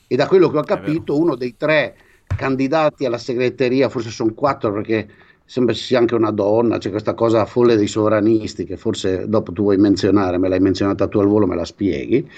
E 0.08 0.16
da 0.16 0.28
quello 0.28 0.50
che 0.50 0.58
ho 0.58 0.64
capito, 0.64 1.18
uno 1.18 1.36
dei 1.36 1.56
tre 1.58 1.96
candidati 2.36 3.06
alla 3.06 3.18
segreteria, 3.18 3.90
forse 3.90 4.10
sono 4.10 4.34
quattro 4.34 4.72
perché 4.72 5.08
sembra 5.44 5.74
ci 5.74 5.84
sia 5.84 6.00
anche 6.00 6.16
una 6.16 6.32
donna, 6.32 6.78
c'è 6.78 6.90
questa 6.90 7.14
cosa 7.14 7.46
folle 7.46 7.76
dei 7.76 7.88
sovranisti 7.88 8.66
che 8.66 8.78
forse 8.78 9.28
dopo 9.28 9.52
tu 9.52 9.64
vuoi 9.64 9.78
menzionare, 9.78 10.38
me 10.38 10.50
l'hai 10.50 10.60
menzionata 10.60 11.08
tu 11.08 11.20
al 11.20 11.28
volo, 11.28 11.48
me 11.48 11.56
la 11.56 11.66
spieghi. 11.66 12.30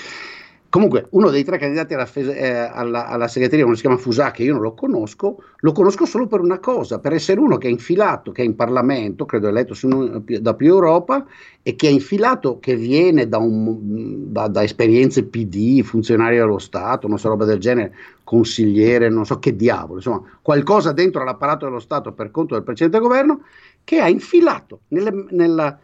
Comunque, 0.69 1.07
uno 1.11 1.31
dei 1.31 1.43
tre 1.43 1.57
candidati 1.57 1.95
alla, 1.95 2.07
eh, 2.13 2.51
alla, 2.51 3.07
alla 3.07 3.27
segreteria, 3.27 3.65
uno 3.65 3.73
si 3.73 3.81
chiama 3.81 3.97
Fusacchi, 3.97 4.43
io 4.43 4.53
non 4.53 4.61
lo 4.61 4.75
conosco, 4.75 5.41
lo 5.57 5.71
conosco 5.71 6.05
solo 6.05 6.27
per 6.27 6.41
una 6.41 6.59
cosa, 6.59 6.99
per 6.99 7.13
essere 7.13 7.39
uno 7.39 7.57
che 7.57 7.67
è 7.67 7.71
infilato, 7.71 8.31
che 8.31 8.43
è 8.43 8.45
in 8.45 8.55
Parlamento, 8.55 9.25
credo 9.25 9.47
eletto 9.47 9.73
su, 9.73 10.21
da 10.23 10.53
più 10.53 10.67
Europa, 10.67 11.25
e 11.63 11.75
che 11.75 11.87
è 11.87 11.89
infilato, 11.89 12.59
che 12.59 12.75
viene 12.75 13.27
da, 13.27 13.39
un, 13.39 14.31
da, 14.31 14.47
da, 14.47 14.61
esperienze 14.61 15.23
PD, 15.23 15.81
funzionario 15.81 16.45
dello 16.45 16.59
Stato, 16.59 17.07
non 17.07 17.17
so, 17.17 17.29
roba 17.29 17.45
del 17.45 17.57
genere, 17.57 17.95
consigliere, 18.23 19.09
non 19.09 19.25
so 19.25 19.39
che 19.39 19.55
diavolo, 19.55 19.95
insomma, 19.95 20.21
qualcosa 20.39 20.91
dentro 20.91 21.23
l'apparato 21.23 21.65
dello 21.65 21.79
Stato 21.79 22.11
per 22.11 22.29
conto 22.29 22.53
del 22.53 22.63
precedente 22.63 22.99
governo, 22.99 23.41
che 23.83 23.99
ha 24.01 24.07
infilato 24.07 24.81
nelle, 24.89 25.25
nella, 25.31 25.79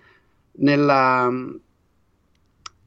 nella 0.57 1.31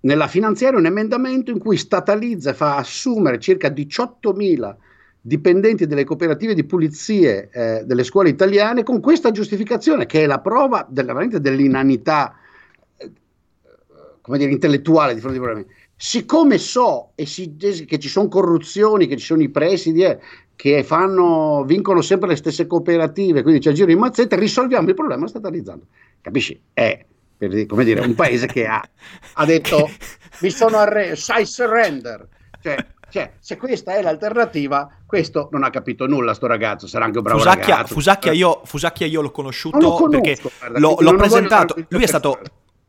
nella 0.00 0.28
finanziaria 0.28 0.78
un 0.78 0.86
emendamento 0.86 1.50
in 1.50 1.58
cui 1.58 1.76
statalizza 1.76 2.50
e 2.50 2.54
fa 2.54 2.76
assumere 2.76 3.38
circa 3.38 3.68
18.000 3.68 4.76
dipendenti 5.20 5.86
delle 5.86 6.04
cooperative 6.04 6.54
di 6.54 6.64
pulizie 6.64 7.50
eh, 7.50 7.82
delle 7.84 8.04
scuole 8.04 8.28
italiane 8.28 8.82
con 8.82 9.00
questa 9.00 9.30
giustificazione 9.30 10.06
che 10.06 10.22
è 10.22 10.26
la 10.26 10.40
prova 10.40 10.86
della, 10.88 11.12
dell'inanità 11.26 12.36
eh, 12.96 13.10
come 14.20 14.38
dire, 14.38 14.52
intellettuale 14.52 15.14
di 15.14 15.20
fronte 15.20 15.38
ai 15.38 15.44
problemi. 15.44 15.68
Siccome 16.00 16.58
so 16.58 17.10
si, 17.16 17.56
che 17.56 17.98
ci 17.98 18.08
sono 18.08 18.28
corruzioni, 18.28 19.08
che 19.08 19.16
ci 19.16 19.24
sono 19.24 19.42
i 19.42 19.48
presidi, 19.48 20.04
eh, 20.04 20.20
che 20.54 20.84
fanno, 20.84 21.64
vincono 21.64 22.02
sempre 22.02 22.28
le 22.28 22.36
stesse 22.36 22.68
cooperative, 22.68 23.42
quindi 23.42 23.60
c'è 23.60 23.70
il 23.70 23.76
giro 23.76 23.90
in 23.90 23.98
mazzetta, 23.98 24.36
risolviamo 24.36 24.88
il 24.88 24.94
problema 24.94 25.26
statalizzando. 25.26 25.86
Capisci? 26.20 26.60
È 26.72 27.04
per, 27.38 27.66
come 27.66 27.84
dire, 27.84 28.00
un 28.00 28.14
paese 28.14 28.46
che 28.46 28.66
ha, 28.66 28.82
ha 29.34 29.44
detto 29.44 29.88
mi 30.42 30.50
sono 30.50 30.78
arreso, 30.78 31.14
sai 31.14 31.46
surrender. 31.46 32.26
Cioè, 32.60 32.76
cioè, 33.10 33.32
se 33.38 33.56
questa 33.56 33.94
è 33.94 34.02
l'alternativa, 34.02 34.90
questo 35.06 35.48
non 35.52 35.62
ha 35.62 35.70
capito 35.70 36.06
nulla, 36.06 36.34
sto 36.34 36.46
ragazzo, 36.46 36.86
sarà 36.86 37.06
anche 37.06 37.18
un 37.18 37.24
bravo 37.24 37.38
Fusacchia, 37.38 37.76
ragazzo. 37.76 37.94
Fusacchia 37.94 38.32
io, 38.32 38.60
Fusacchia 38.64 39.06
io 39.06 39.22
l'ho 39.22 39.30
conosciuto 39.30 39.78
lo 39.78 40.08
perché 40.08 40.36
guarda, 40.58 40.78
l'ho, 40.78 40.96
l'ho 41.00 41.14
presentato, 41.14 41.74
lui 41.88 42.02
è, 42.02 42.06
stato, 42.06 42.38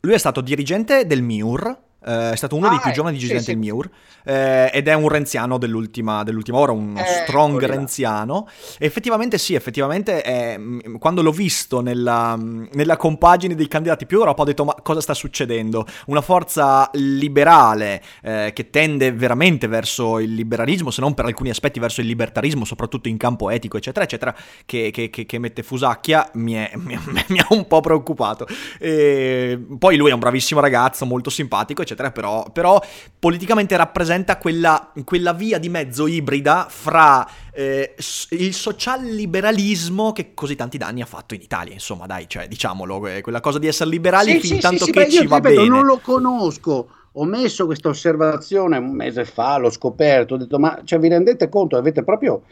lui 0.02 0.14
è 0.14 0.18
stato 0.18 0.42
dirigente 0.42 1.06
del 1.06 1.22
MIUR, 1.22 1.78
eh, 2.10 2.32
è 2.32 2.36
stato 2.36 2.56
uno 2.56 2.68
ah, 2.68 2.70
dei 2.72 2.80
più 2.80 2.92
giovani 2.92 3.18
dirigenti 3.18 3.44
sì, 3.44 3.54
del 3.54 3.64
sì. 3.64 3.70
MIUR 3.70 3.90
eh, 4.24 4.70
ed 4.74 4.88
è 4.88 4.94
un 4.94 5.08
renziano 5.08 5.58
dell'ultima, 5.58 6.24
dell'ultima 6.24 6.58
ora, 6.58 6.72
uno 6.72 7.00
eh, 7.00 7.06
strong 7.06 7.64
renziano. 7.66 8.48
E 8.78 8.86
effettivamente 8.86 9.38
sì, 9.38 9.54
effettivamente 9.56 10.22
è, 10.22 10.58
mm, 10.58 10.96
quando 10.98 11.22
l'ho 11.22 11.32
visto 11.32 11.82
nella, 11.82 12.36
mm, 12.38 12.66
nella, 12.74 12.98
compagine 12.98 13.56
dei 13.56 13.68
candidati 13.68 14.06
più 14.06 14.18
Europa 14.20 14.42
ho 14.42 14.46
detto 14.46 14.66
ma 14.66 14.76
cosa 14.82 15.02
sta 15.02 15.14
succedendo? 15.14 15.86
Una 16.08 16.22
forza 16.22 16.90
liberale 16.94 18.02
eh, 18.22 18.52
che 18.54 18.70
tende 18.70 19.12
veramente 19.12 19.68
verso 19.68 20.20
il 20.20 20.34
liberalismo, 20.34 20.92
se 20.92 21.02
non 21.02 21.14
per 21.14 21.26
alcuni 21.26 21.50
aspetti 21.50 21.80
verso 21.80 22.02
il 22.02 22.08
libertarismo, 22.08 22.66
soprattutto 22.66 23.08
in 23.08 23.18
campo 23.18 23.50
etico, 23.50 23.78
eccetera, 23.78 24.06
eccetera, 24.06 24.36
che, 24.66 24.92
che, 24.92 25.10
che, 25.10 25.26
che 25.26 25.40
mette 25.40 25.64
Fusacchia, 25.64 26.30
mi, 26.34 26.54
è, 26.54 26.72
mi, 26.76 26.98
mi, 27.28 27.40
ha 27.40 27.48
un 27.50 27.68
po' 27.68 27.80
preoccupato. 27.80 28.48
E 28.80 29.60
poi 29.78 29.98
lui 29.98 30.10
è 30.10 30.14
un 30.14 30.20
bravissimo 30.20 30.60
ragazzo, 30.60 31.06
molto 31.06 31.30
simpatico, 31.30 31.82
eccetera, 31.82 31.99
però, 32.12 32.46
però 32.52 32.82
politicamente 33.20 33.76
rappresenta 33.76 34.38
quella, 34.38 34.92
quella, 35.04 35.34
via 35.34 35.60
di 35.60 35.70
mezzo 35.70 36.08
ibrida 36.08 36.68
fra 36.70 37.28
eh, 37.54 37.96
il 38.30 38.54
socialliberalismo 38.54 40.14
che 40.14 40.34
così 40.34 40.56
tanti 40.56 40.78
danni 40.78 41.02
ha 41.02 41.06
fatto 41.06 41.34
in 41.34 41.42
Italia, 41.42 41.74
insomma, 41.74 42.06
dai, 42.06 42.28
cioè, 42.28 42.48
diciamolo, 42.48 43.06
eh, 43.08 43.22
quella 43.22 43.42
cosa 43.42 43.60
di 43.60 43.68
essere 43.68 43.90
liberali 43.90 44.32
sì, 44.32 44.40
fin 44.40 44.56
sì, 44.56 44.60
tanto 44.60 44.86
sì, 44.86 44.92
che 44.92 45.10
ci 45.10 45.28
va 45.28 45.36
ripeto, 45.36 45.56
bene. 45.56 45.68
Non 45.68 45.86
lo 45.86 46.00
conosco. 46.02 46.88
Ho 47.14 47.26
messo 47.26 47.66
questa 47.66 47.90
osservazione 47.90 48.78
un 48.78 48.92
mese 48.92 49.26
fa, 49.26 49.58
l'ho 49.58 49.70
scoperto, 49.70 50.36
ho 50.36 50.38
detto 50.38 50.58
ma 50.60 50.80
cioè, 50.86 51.00
vi 51.00 51.10
rendete 51.10 51.50
conto, 51.50 51.76
avete 51.76 52.04
proprio 52.04 52.44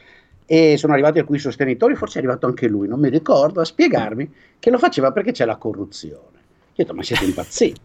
e 0.49 0.77
sono 0.77 0.93
arrivati 0.93 1.19
alcuni 1.19 1.39
sostenitori, 1.39 1.95
forse 1.95 2.15
è 2.15 2.21
arrivato 2.23 2.45
anche 2.47 2.67
lui, 2.67 2.87
non 2.87 3.01
mi 3.01 3.09
ricordo, 3.09 3.59
a 3.59 3.65
spiegarmi 3.65 4.33
che 4.59 4.69
lo 4.69 4.77
faceva 4.77 5.11
perché 5.11 5.33
c'è 5.33 5.43
la 5.43 5.57
corruzione. 5.57 6.37
Io 6.77 6.83
ho 6.83 6.85
detto, 6.85 6.93
ma 6.93 7.03
siete 7.03 7.25
impazziti. 7.25 7.79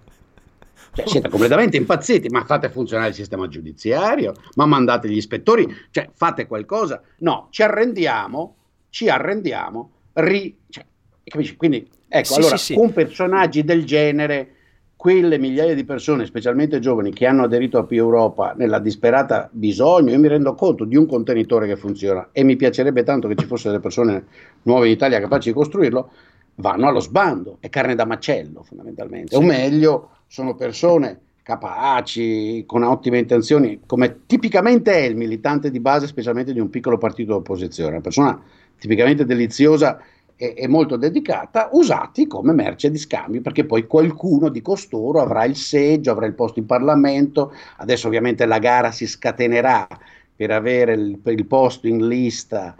Cioè, 0.95 1.09
siete 1.09 1.29
completamente 1.31 1.79
impazziti, 1.79 2.29
ma 2.29 2.45
fate 2.45 2.69
funzionare 2.69 3.09
il 3.09 3.15
sistema 3.15 3.49
giudiziario, 3.49 4.35
ma 4.57 4.67
mandate 4.67 5.09
gli 5.09 5.17
ispettori, 5.17 5.67
cioè 5.91 6.11
fate 6.13 6.47
qualcosa. 6.47 7.01
No, 7.19 7.49
ci 7.51 7.63
arrendiamo, 7.63 8.57
ci 8.91 9.09
arrendiamo, 9.09 9.91
ri... 10.15 10.55
Cioè, 10.69 10.85
capisci? 11.25 11.57
Quindi, 11.57 11.89
ecco, 12.09 12.33
sì, 12.33 12.39
allora, 12.39 12.57
sì, 12.59 12.65
sì. 12.65 12.75
con 12.75 12.93
personaggi 12.93 13.65
del 13.65 13.85
genere, 13.87 14.55
quelle 15.03 15.39
migliaia 15.39 15.75
di 15.75 15.85
persone, 15.85 16.27
specialmente 16.27 16.79
giovani, 16.79 17.11
che 17.11 17.27
hanno 17.27 17.43
aderito 17.43 17.79
a 17.79 17.85
più 17.85 17.97
Europa 17.97 18.55
nella 18.57 18.79
disperata 18.79 19.49
bisogno, 19.51 20.11
io 20.11 20.19
mi 20.19 20.29
rendo 20.29 20.55
conto 20.55 20.85
di 20.85 20.95
un 20.95 21.07
contenitore 21.07 21.67
che 21.67 21.75
funziona 21.75 22.29
e 22.31 22.45
mi 22.45 22.55
piacerebbe 22.55 23.03
tanto 23.03 23.27
che 23.27 23.35
ci 23.35 23.47
fossero 23.47 23.71
delle 23.71 23.83
persone 23.83 24.27
nuove 24.63 24.87
in 24.87 24.93
Italia 24.93 25.19
capaci 25.19 25.49
di 25.49 25.55
costruirlo, 25.55 26.13
vanno 26.57 26.89
allo 26.89 27.01
sbando, 27.01 27.57
è 27.61 27.69
carne 27.69 27.95
da 27.95 28.05
macello 28.05 28.63
fondamentalmente, 28.63 29.37
o 29.37 29.41
meglio 29.41 30.11
sono 30.27 30.55
persone 30.55 31.21
capaci, 31.43 32.65
con 32.67 32.83
ottime 32.85 33.19
intenzioni, 33.19 33.81
come 33.85 34.21
tipicamente 34.27 34.93
è 34.93 35.03
il 35.03 35.17
militante 35.17 35.71
di 35.71 35.81
base, 35.81 36.07
specialmente 36.07 36.53
di 36.53 36.61
un 36.61 36.71
piccolo 36.71 36.99
partito 36.99 37.33
d'opposizione, 37.33 37.91
una 37.91 38.01
persona 38.01 38.41
tipicamente 38.79 39.25
deliziosa 39.25 40.01
e, 40.37 40.55
e, 40.57 40.69
molto 40.69 40.97
dedicata, 40.97 41.69
usati 41.73 42.27
come 42.27 42.53
merce 42.53 42.91
di 42.91 42.99
scambio, 42.99 43.41
perché 43.41 43.65
poi 43.65 43.87
qualcuno 43.87 44.49
di 44.49 44.63
costoro 44.63 45.21
avrà 45.21 45.45
il 45.45 45.57
seggio, 45.57 46.13
avrà 46.13 46.27
il 46.27 46.35
posto 46.35 46.61
in 46.61 46.67
Parlamento, 46.67 47.53
adesso 47.79 48.07
ovviamente 48.07 48.47
la 48.47 48.59
gara 48.59 48.91
si 48.93 49.07
scatenerà 49.07 49.87
per 50.35 50.51
avere 50.51 50.95
il, 50.95 51.19
per 51.19 51.35
il 51.35 51.47
posto 51.47 51.87
in 51.87 52.07
lista 52.07 52.75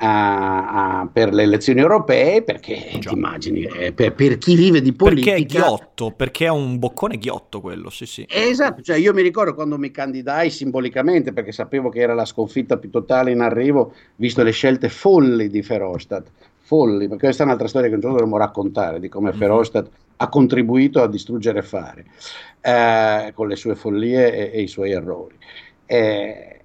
a, 0.00 1.00
a, 1.00 1.08
per 1.12 1.32
le 1.34 1.42
elezioni 1.42 1.80
europee 1.80 2.42
perché 2.42 2.90
Già. 2.98 3.10
ti 3.10 3.16
immagini 3.16 3.64
eh, 3.64 3.92
per, 3.92 4.14
per, 4.14 4.38
chi 4.38 4.54
vive 4.54 4.80
di 4.80 4.92
politica 4.92 5.32
perché 5.32 5.42
è 5.42 5.46
ghiotto 5.46 6.12
perché 6.12 6.44
è 6.46 6.50
un 6.50 6.78
boccone 6.78 7.18
ghiotto 7.18 7.60
quello 7.60 7.90
sì 7.90 8.06
sì 8.06 8.24
esatto 8.28 8.80
cioè 8.80 8.96
io 8.96 9.12
mi 9.12 9.22
ricordo 9.22 9.54
quando 9.54 9.76
mi 9.76 9.90
candidai 9.90 10.50
simbolicamente 10.50 11.32
perché 11.32 11.50
sapevo 11.50 11.88
che 11.88 12.00
era 12.00 12.14
la 12.14 12.24
sconfitta 12.24 12.76
più 12.76 12.90
totale 12.90 13.32
in 13.32 13.40
arrivo 13.40 13.92
visto 14.16 14.44
le 14.44 14.52
scelte 14.52 14.88
folli 14.88 15.48
di 15.48 15.62
Verhofstadt 15.62 16.30
folli 16.60 17.08
perché 17.08 17.24
questa 17.24 17.42
è 17.42 17.46
un'altra 17.46 17.66
storia 17.66 17.88
che 17.88 17.94
un 17.94 18.00
giorno 18.00 18.16
dovremmo 18.16 18.38
raccontare 18.38 19.00
di 19.00 19.08
come 19.08 19.30
mm-hmm. 19.30 19.38
Verhofstadt 19.38 19.90
ha 20.16 20.28
contribuito 20.28 21.02
a 21.02 21.08
distruggere 21.08 21.62
fare 21.62 22.04
eh, 22.60 23.32
con 23.34 23.48
le 23.48 23.56
sue 23.56 23.74
follie 23.74 24.32
e, 24.32 24.58
e 24.58 24.62
i 24.62 24.68
suoi 24.68 24.92
errori 24.92 25.36
eh, 25.86 26.57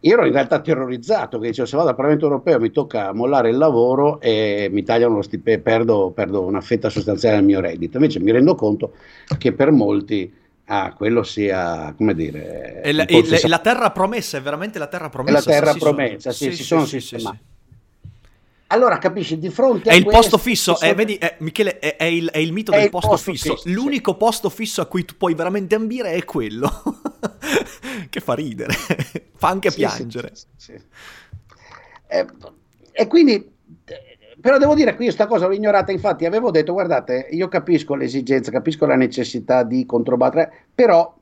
io 0.00 0.12
ero 0.12 0.26
in 0.26 0.32
realtà 0.32 0.60
terrorizzato 0.60 1.38
che 1.38 1.48
dicevo 1.48 1.66
se 1.66 1.76
vado 1.76 1.88
al 1.88 1.96
Parlamento 1.96 2.26
europeo 2.26 2.60
mi 2.60 2.70
tocca 2.70 3.12
mollare 3.12 3.50
il 3.50 3.56
lavoro 3.56 4.20
e 4.20 4.68
mi 4.70 4.82
tagliano 4.82 5.16
lo 5.16 5.22
stipendio, 5.22 5.62
perdo, 5.62 6.12
perdo 6.14 6.42
una 6.42 6.60
fetta 6.60 6.88
sostanziale 6.90 7.36
del 7.36 7.44
mio 7.44 7.60
reddito. 7.60 7.96
Invece 7.96 8.20
mi 8.20 8.30
rendo 8.30 8.54
conto 8.54 8.92
che 9.38 9.52
per 9.52 9.70
molti 9.70 10.32
ah, 10.66 10.92
quello 10.94 11.22
sia, 11.22 11.94
come 11.96 12.14
dire... 12.14 12.82
E 12.82 12.92
la, 12.92 13.04
e 13.06 13.48
la, 13.48 13.58
terra 13.58 13.90
promessa, 13.90 14.38
è 14.38 14.42
veramente 14.42 14.78
la 14.78 14.86
terra 14.86 15.08
promessa. 15.08 15.38
È 15.38 15.54
la 15.54 15.60
terra 15.60 15.74
promessa, 15.74 16.30
sì, 16.30 16.50
sì, 16.50 16.56
si 16.56 16.62
sono 16.62 16.84
sì, 16.84 17.00
sistemati. 17.00 17.38
Allora 18.68 18.98
capisci 18.98 19.38
di 19.38 19.48
fronte 19.48 19.90
a. 19.90 19.92
È 19.92 19.96
il 19.96 20.04
posto 20.04 20.38
fisso, 20.38 20.74
sono... 20.74 20.90
è, 20.90 20.94
vedi, 20.94 21.14
è, 21.14 21.36
Michele, 21.38 21.78
è, 21.78 21.96
è, 21.96 22.04
il, 22.04 22.28
è, 22.30 22.38
il, 22.38 22.52
mito 22.52 22.72
del 22.72 22.84
il 22.84 22.90
posto, 22.90 23.10
posto 23.10 23.30
fisso. 23.30 23.54
fisso. 23.54 23.68
L'unico 23.68 24.12
sì. 24.12 24.18
posto 24.18 24.48
fisso 24.50 24.80
a 24.80 24.86
cui 24.86 25.04
tu 25.04 25.14
puoi 25.16 25.34
veramente 25.34 25.74
ambire 25.74 26.12
è 26.12 26.24
quello. 26.24 26.68
che 28.10 28.20
fa 28.20 28.34
ridere, 28.34 28.74
fa 29.36 29.48
anche 29.48 29.70
sì, 29.70 29.76
piangere. 29.76 30.32
Sì, 30.56 30.72
eh, 32.08 32.26
e 32.92 33.06
quindi, 33.06 33.52
però 34.40 34.58
devo 34.58 34.74
dire 34.74 34.90
io 34.90 34.96
questa 34.96 35.26
cosa 35.26 35.46
l'ho 35.46 35.54
ignorata, 35.54 35.92
infatti 35.92 36.24
avevo 36.24 36.50
detto, 36.50 36.72
guardate, 36.72 37.28
io 37.30 37.48
capisco 37.48 37.94
l'esigenza, 37.94 38.50
capisco 38.50 38.86
la 38.86 38.96
necessità 38.96 39.62
di 39.62 39.84
controbattere, 39.86 40.66
però 40.74 41.14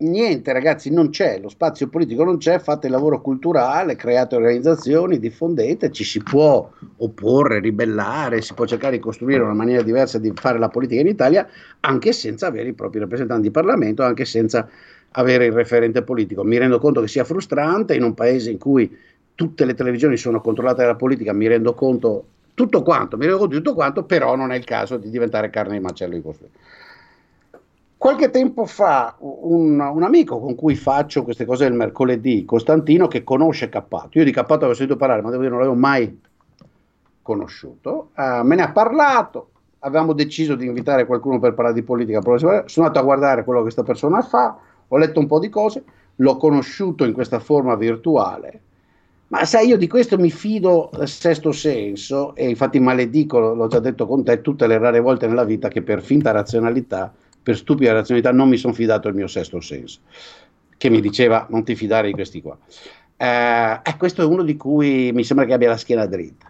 niente 0.00 0.52
ragazzi, 0.52 0.90
non 0.90 1.10
c'è, 1.10 1.38
lo 1.40 1.48
spazio 1.48 1.88
politico 1.88 2.24
non 2.24 2.38
c'è, 2.38 2.58
fate 2.58 2.86
il 2.86 2.92
lavoro 2.92 3.20
culturale, 3.20 3.96
create 3.96 4.36
organizzazioni, 4.36 5.18
diffondete, 5.18 5.90
ci 5.90 6.04
si 6.04 6.22
può 6.22 6.70
opporre, 6.98 7.60
ribellare, 7.60 8.40
si 8.42 8.54
può 8.54 8.66
cercare 8.66 8.96
di 8.96 9.02
costruire 9.02 9.42
una 9.42 9.54
maniera 9.54 9.82
diversa 9.82 10.18
di 10.18 10.32
fare 10.34 10.58
la 10.58 10.68
politica 10.68 11.00
in 11.00 11.06
Italia, 11.06 11.48
anche 11.80 12.12
senza 12.12 12.46
avere 12.46 12.68
i 12.68 12.72
propri 12.72 12.98
rappresentanti 12.98 13.42
di 13.42 13.50
Parlamento, 13.50 14.02
anche 14.02 14.24
senza 14.24 14.68
avere 15.12 15.46
il 15.46 15.52
referente 15.52 16.02
politico. 16.02 16.44
Mi 16.44 16.58
rendo 16.58 16.78
conto 16.78 17.00
che 17.00 17.08
sia 17.08 17.24
frustrante 17.24 17.94
in 17.94 18.02
un 18.02 18.14
paese 18.14 18.50
in 18.50 18.58
cui 18.58 18.96
tutte 19.34 19.64
le 19.64 19.74
televisioni 19.74 20.16
sono 20.16 20.40
controllate 20.40 20.82
dalla 20.82 20.96
politica, 20.96 21.32
mi 21.32 21.46
rendo 21.46 21.74
conto 21.74 22.24
tutto 22.54 22.82
quanto, 22.82 23.16
mi 23.16 23.22
rendo 23.22 23.38
conto 23.38 23.56
di 23.56 23.62
tutto 23.62 23.74
quanto, 23.74 24.04
però 24.04 24.36
non 24.36 24.52
è 24.52 24.56
il 24.56 24.64
caso 24.64 24.96
di 24.96 25.10
diventare 25.10 25.50
carne 25.50 25.74
di 25.74 25.80
macello 25.80 26.14
di 26.14 26.22
costruire. 26.22 26.54
Qualche 28.00 28.30
tempo 28.30 28.64
fa 28.64 29.14
un, 29.18 29.78
un, 29.78 30.02
amico 30.02 30.40
con 30.40 30.54
cui 30.54 30.74
faccio 30.74 31.22
queste 31.22 31.44
cose 31.44 31.64
del 31.64 31.74
mercoledì, 31.74 32.46
Costantino, 32.46 33.06
che 33.08 33.22
conosce 33.22 33.68
Cappato, 33.68 34.16
io 34.16 34.24
di 34.24 34.32
Cappato 34.32 34.60
avevo 34.60 34.72
sentito 34.72 34.96
parlare, 34.96 35.20
ma 35.20 35.28
devo 35.28 35.42
dire 35.42 35.52
non 35.52 35.60
l'avevo 35.60 35.78
mai 35.78 36.18
conosciuto, 37.20 38.08
uh, 38.16 38.42
me 38.42 38.54
ne 38.56 38.62
ha 38.62 38.72
parlato, 38.72 39.50
avevamo 39.80 40.14
deciso 40.14 40.54
di 40.54 40.64
invitare 40.64 41.04
qualcuno 41.04 41.38
per 41.38 41.52
parlare 41.52 41.74
di 41.74 41.82
politica, 41.82 42.22
sono 42.22 42.64
andato 42.86 42.98
a 43.00 43.02
guardare 43.02 43.44
quello 43.44 43.58
che 43.58 43.64
questa 43.64 43.82
persona 43.82 44.22
fa, 44.22 44.56
ho 44.88 44.96
letto 44.96 45.20
un 45.20 45.26
po' 45.26 45.38
di 45.38 45.50
cose, 45.50 45.84
l'ho 46.16 46.38
conosciuto 46.38 47.04
in 47.04 47.12
questa 47.12 47.38
forma 47.38 47.74
virtuale, 47.74 48.62
ma 49.26 49.44
sai, 49.44 49.66
io 49.66 49.76
di 49.76 49.88
questo 49.88 50.16
mi 50.16 50.30
fido 50.30 50.88
al 50.94 51.06
sesto 51.06 51.52
senso 51.52 52.34
e 52.34 52.48
infatti 52.48 52.80
maledico, 52.80 53.52
l'ho 53.52 53.66
già 53.66 53.78
detto 53.78 54.06
con 54.06 54.24
te, 54.24 54.40
tutte 54.40 54.66
le 54.66 54.78
rare 54.78 55.00
volte 55.00 55.26
nella 55.26 55.44
vita 55.44 55.68
che 55.68 55.82
per 55.82 56.00
finta 56.00 56.30
razionalità 56.30 57.12
per 57.50 57.58
stupida 57.58 57.92
razionalità 57.92 58.30
non 58.30 58.48
mi 58.48 58.56
sono 58.56 58.72
fidato 58.72 59.08
del 59.08 59.16
mio 59.16 59.26
sesto 59.26 59.60
senso, 59.60 60.00
che 60.76 60.88
mi 60.88 61.00
diceva 61.00 61.48
non 61.50 61.64
ti 61.64 61.74
fidare 61.74 62.06
di 62.06 62.12
questi 62.12 62.40
qua. 62.40 62.56
Eh, 63.16 63.80
eh, 63.82 63.96
questo 63.98 64.22
è 64.22 64.24
uno 64.24 64.44
di 64.44 64.56
cui 64.56 65.10
mi 65.12 65.24
sembra 65.24 65.44
che 65.44 65.52
abbia 65.52 65.68
la 65.68 65.76
schiena 65.76 66.06
dritta. 66.06 66.48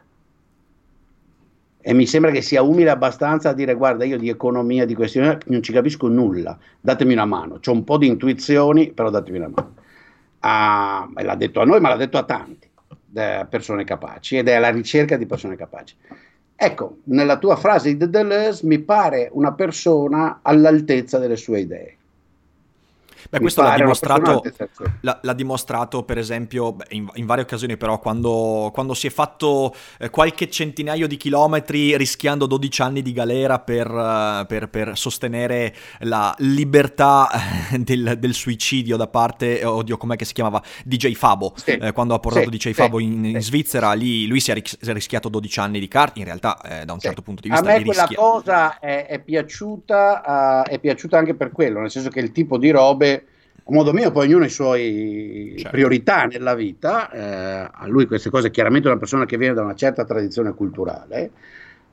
E 1.82 1.94
mi 1.94 2.06
sembra 2.06 2.30
che 2.30 2.42
sia 2.42 2.60
umile 2.60 2.90
abbastanza 2.90 3.48
a 3.48 3.52
dire: 3.54 3.72
Guarda, 3.72 4.04
io 4.04 4.18
di 4.18 4.28
economia, 4.28 4.84
di 4.84 4.94
questione 4.94 5.38
non 5.46 5.62
ci 5.62 5.72
capisco 5.72 6.06
nulla, 6.08 6.58
datemi 6.78 7.14
una 7.14 7.24
mano. 7.24 7.58
Ho 7.64 7.72
un 7.72 7.84
po' 7.84 7.96
di 7.96 8.06
intuizioni, 8.06 8.92
però 8.92 9.08
datemi 9.08 9.38
una 9.38 9.48
mano. 9.48 9.74
Ah, 10.40 11.08
l'ha 11.14 11.34
detto 11.34 11.60
a 11.60 11.64
noi, 11.64 11.80
ma 11.80 11.88
l'ha 11.88 11.96
detto 11.96 12.18
a 12.18 12.24
tanti 12.24 12.68
persone 13.48 13.82
capaci 13.82 14.36
ed 14.36 14.46
è 14.46 14.52
alla 14.52 14.70
ricerca 14.70 15.16
di 15.16 15.26
persone 15.26 15.56
capaci. 15.56 15.96
Ecco, 16.62 16.98
nella 17.04 17.38
tua 17.38 17.56
frase 17.56 17.96
di 17.96 18.10
Deleuze 18.10 18.66
mi 18.66 18.78
pare 18.80 19.30
una 19.32 19.54
persona 19.54 20.40
all'altezza 20.42 21.16
delle 21.16 21.36
sue 21.36 21.60
idee. 21.60 21.99
Beh, 23.28 23.38
questo 23.40 23.62
l'ha 23.62 23.74
dimostrato, 23.74 24.42
l'ha, 25.00 25.18
l'ha 25.22 25.32
dimostrato, 25.32 26.02
per 26.02 26.18
esempio, 26.18 26.76
in, 26.90 27.08
in, 27.14 27.26
varie 27.26 27.44
occasioni, 27.44 27.76
però, 27.76 27.98
quando, 27.98 28.70
quando 28.72 28.94
si 28.94 29.06
è 29.06 29.10
fatto 29.10 29.74
eh, 29.98 30.10
qualche 30.10 30.48
centinaio 30.50 31.06
di 31.06 31.16
chilometri 31.16 31.96
rischiando 31.96 32.46
12 32.46 32.82
anni 32.82 33.02
di 33.02 33.12
galera 33.12 33.58
per, 33.58 33.90
uh, 33.90 34.46
per, 34.46 34.68
per 34.68 34.96
sostenere 34.96 35.74
la 36.00 36.34
libertà 36.38 37.28
eh, 37.72 37.78
del, 37.78 38.16
del, 38.18 38.34
suicidio 38.34 38.96
da 38.96 39.06
parte, 39.06 39.64
oddio, 39.64 39.96
com'è 39.96 40.16
che 40.16 40.24
si 40.24 40.32
chiamava? 40.32 40.62
DJ 40.84 41.14
Fabo. 41.14 41.52
Sì. 41.56 41.72
Eh, 41.72 41.92
quando 41.92 42.14
ha 42.14 42.18
portato 42.18 42.50
sì, 42.50 42.56
DJ 42.56 42.72
Fabo 42.72 42.98
sì, 42.98 43.04
in, 43.04 43.24
in, 43.24 43.40
Svizzera, 43.40 43.92
lì 43.92 44.26
lui 44.26 44.40
si 44.40 44.50
è, 44.50 44.62
rischiato 44.92 45.28
12 45.28 45.60
anni 45.60 45.80
di 45.80 45.88
carta. 45.88 46.18
In 46.18 46.24
realtà, 46.24 46.60
eh, 46.62 46.84
da 46.84 46.92
un 46.92 47.00
certo 47.00 47.22
punto 47.22 47.42
di 47.42 47.48
vista, 47.50 47.64
a 47.64 47.72
me 47.76 47.84
quella 47.84 48.06
rischia... 48.06 48.16
cosa 48.16 48.78
è, 48.78 49.06
è 49.06 49.18
piaciuta, 49.20 50.64
uh, 50.64 50.70
è 50.70 50.78
piaciuta 50.78 51.18
anche 51.18 51.34
per 51.34 51.52
quello, 51.52 51.80
nel 51.80 51.90
senso 51.90 52.08
che 52.08 52.20
il 52.20 52.32
tipo 52.32 52.58
di 52.58 52.70
robe 52.70 53.09
a 53.70 53.72
modo 53.72 53.92
mio, 53.92 54.10
poi 54.10 54.26
ognuno 54.26 54.40
ha 54.40 54.46
le 54.46 54.50
sue 54.50 55.54
certo. 55.56 55.70
priorità 55.70 56.24
nella 56.24 56.54
vita. 56.54 57.10
Eh, 57.10 57.70
a 57.72 57.86
lui 57.86 58.06
queste 58.06 58.28
cose, 58.28 58.50
chiaramente 58.50 58.88
è 58.88 58.90
una 58.90 58.98
persona 59.00 59.24
che 59.24 59.38
viene 59.38 59.54
da 59.54 59.62
una 59.62 59.76
certa 59.76 60.04
tradizione 60.04 60.52
culturale. 60.52 61.30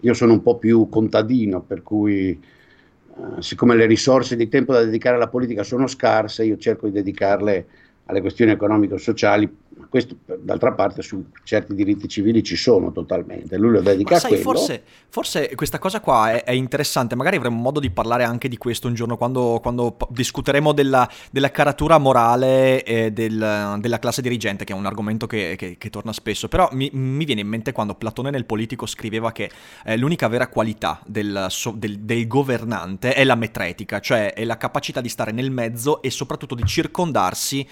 Io 0.02 0.14
sono 0.14 0.34
un 0.34 0.42
po' 0.42 0.58
più 0.58 0.90
contadino, 0.90 1.62
per 1.62 1.84
cui 1.84 2.30
eh, 2.32 3.42
siccome 3.42 3.76
le 3.76 3.86
risorse 3.86 4.36
di 4.36 4.48
tempo 4.48 4.74
da 4.74 4.84
dedicare 4.84 5.16
alla 5.16 5.28
politica 5.28 5.64
sono 5.64 5.88
scarse, 5.88 6.46
io 6.46 6.58
cerco 6.58 6.88
di 6.88 6.94
dedicarle 6.94 7.68
alle 8.08 8.22
questioni 8.22 8.52
economico-sociali 8.52 9.66
questo 9.90 10.18
d'altra 10.40 10.74
parte 10.74 11.02
su 11.02 11.24
certi 11.44 11.74
diritti 11.74 12.08
civili 12.08 12.44
ci 12.44 12.56
sono 12.56 12.92
totalmente, 12.92 13.58
lui 13.58 13.72
lo 13.72 13.82
dedica 13.82 14.16
Ma 14.16 14.20
sai, 14.20 14.34
a 14.34 14.36
quello. 14.42 14.58
Forse, 14.58 14.84
forse 15.10 15.56
questa 15.56 15.80
cosa 15.80 16.00
qua 16.00 16.32
è, 16.32 16.44
è, 16.44 16.52
interessante, 16.52 17.16
magari 17.16 17.38
avremo 17.38 17.60
modo 17.60 17.80
di 17.80 17.90
parlare 17.90 18.24
anche 18.24 18.48
di 18.48 18.58
questo 18.58 18.88
un 18.88 18.94
giorno 18.96 19.18
quando, 19.18 19.60
quando 19.62 19.98
discuteremo 20.10 20.74
della, 20.74 21.10
della, 21.32 21.52
caratura 21.52 21.98
morale 21.98 22.84
e 22.84 23.12
del, 23.12 23.78
della 23.80 24.00
classe 24.00 24.22
dirigente, 24.22 24.66
che 24.66 24.74
è 24.74 24.76
un 24.76 24.86
argomento 24.86 25.28
che, 25.28 25.56
che, 25.58 25.78
che 25.78 25.90
torna 25.90 26.14
spesso, 26.14 26.48
però 26.48 26.70
mi, 26.74 26.90
mi, 26.94 27.26
viene 27.26 27.42
in 27.42 27.48
mente 27.48 27.72
quando 27.72 27.96
Platone 27.96 28.30
nel 28.30 28.46
Politico 28.46 28.86
scriveva 28.86 29.32
che 29.32 29.50
eh, 29.86 29.98
l'unica 29.98 30.28
vera 30.28 30.48
qualità 30.48 31.00
del, 31.06 31.48
del, 31.76 32.00
del 32.00 32.28
governante 32.28 33.14
è 33.14 33.24
la 33.24 33.36
metretica, 33.36 34.00
cioè 34.00 34.34
è 34.34 34.44
la 34.44 34.58
capacità 34.58 35.02
di 35.02 35.10
stare 35.10 35.32
nel 35.32 35.52
mezzo 35.52 36.02
e 36.02 36.10
soprattutto 36.10 36.56
di 36.56 36.66
circondarsi 36.66 37.68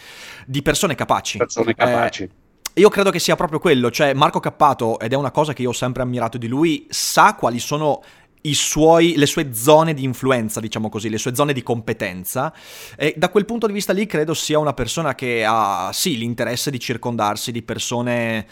di 0.46 0.62
persone 0.62 0.96
capaci. 0.96 1.38
Persone 1.38 1.74
capaci. 1.74 2.24
Eh, 2.24 2.82
io 2.82 2.90
credo 2.90 3.10
che 3.10 3.20
sia 3.20 3.36
proprio 3.36 3.60
quello, 3.60 3.90
cioè 3.90 4.14
Marco 4.14 4.40
Cappato, 4.40 5.00
ed 5.00 5.14
è 5.14 5.16
una 5.16 5.32
cosa 5.32 5.54
che 5.54 5.62
io 5.62 5.70
ho 5.70 5.74
sempre 5.74 6.02
ammirato 6.02 6.38
di 6.38 6.48
lui, 6.48 6.86
sa 6.90 7.36
quali 7.36 7.60
sono 7.60 8.02
suoi, 8.54 9.16
le 9.16 9.26
sue 9.26 9.54
zone 9.54 9.94
di 9.94 10.04
influenza, 10.04 10.60
diciamo 10.60 10.90
così, 10.90 11.10
le 11.10 11.18
sue 11.18 11.34
zone 11.34 11.54
di 11.54 11.64
competenza. 11.64 12.54
E 12.96 13.14
da 13.18 13.30
quel 13.30 13.46
punto 13.46 13.66
di 13.66 13.74
vista 13.74 13.94
lì 13.94 14.06
credo 14.06 14.34
sia 14.34 14.60
una 14.60 14.74
persona 14.74 15.16
che 15.16 15.44
ha 15.48 15.90
sì 15.94 16.18
l'interesse 16.18 16.70
di 16.70 16.80
circondarsi 16.80 17.52
di 17.52 17.64
persone 17.64 18.46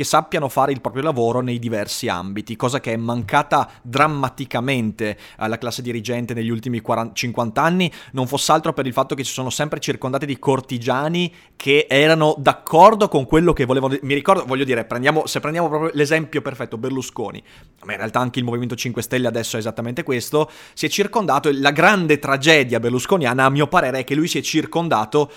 che 0.00 0.06
sappiano 0.06 0.48
fare 0.48 0.72
il 0.72 0.80
proprio 0.80 1.02
lavoro 1.02 1.42
nei 1.42 1.58
diversi 1.58 2.08
ambiti, 2.08 2.56
cosa 2.56 2.80
che 2.80 2.94
è 2.94 2.96
mancata 2.96 3.70
drammaticamente 3.82 5.14
alla 5.36 5.58
classe 5.58 5.82
dirigente 5.82 6.32
negli 6.32 6.48
ultimi 6.48 6.80
40, 6.80 7.12
50 7.12 7.62
anni, 7.62 7.92
non 8.12 8.26
fosse 8.26 8.50
altro 8.50 8.72
per 8.72 8.86
il 8.86 8.94
fatto 8.94 9.14
che 9.14 9.24
si 9.24 9.32
sono 9.32 9.50
sempre 9.50 9.78
circondati 9.78 10.24
di 10.24 10.38
cortigiani 10.38 11.30
che 11.54 11.86
erano 11.86 12.34
d'accordo 12.38 13.08
con 13.08 13.26
quello 13.26 13.52
che 13.52 13.66
volevano. 13.66 13.98
Mi 14.00 14.14
ricordo, 14.14 14.46
voglio 14.46 14.64
dire, 14.64 14.86
prendiamo, 14.86 15.26
se 15.26 15.38
prendiamo 15.38 15.68
proprio 15.68 15.90
l'esempio 15.92 16.40
perfetto, 16.40 16.78
Berlusconi, 16.78 17.42
ma 17.84 17.92
in 17.92 17.98
realtà 17.98 18.20
anche 18.20 18.38
il 18.38 18.46
Movimento 18.46 18.76
5 18.76 19.02
Stelle 19.02 19.28
adesso 19.28 19.56
è 19.56 19.58
esattamente 19.58 20.02
questo, 20.02 20.50
si 20.72 20.86
è 20.86 20.88
circondato, 20.88 21.50
la 21.52 21.72
grande 21.72 22.18
tragedia 22.18 22.80
berlusconiana 22.80 23.44
a 23.44 23.50
mio 23.50 23.66
parere 23.66 23.98
è 23.98 24.04
che 24.04 24.14
lui 24.14 24.28
si 24.28 24.38
è 24.38 24.40
circondato 24.40 25.30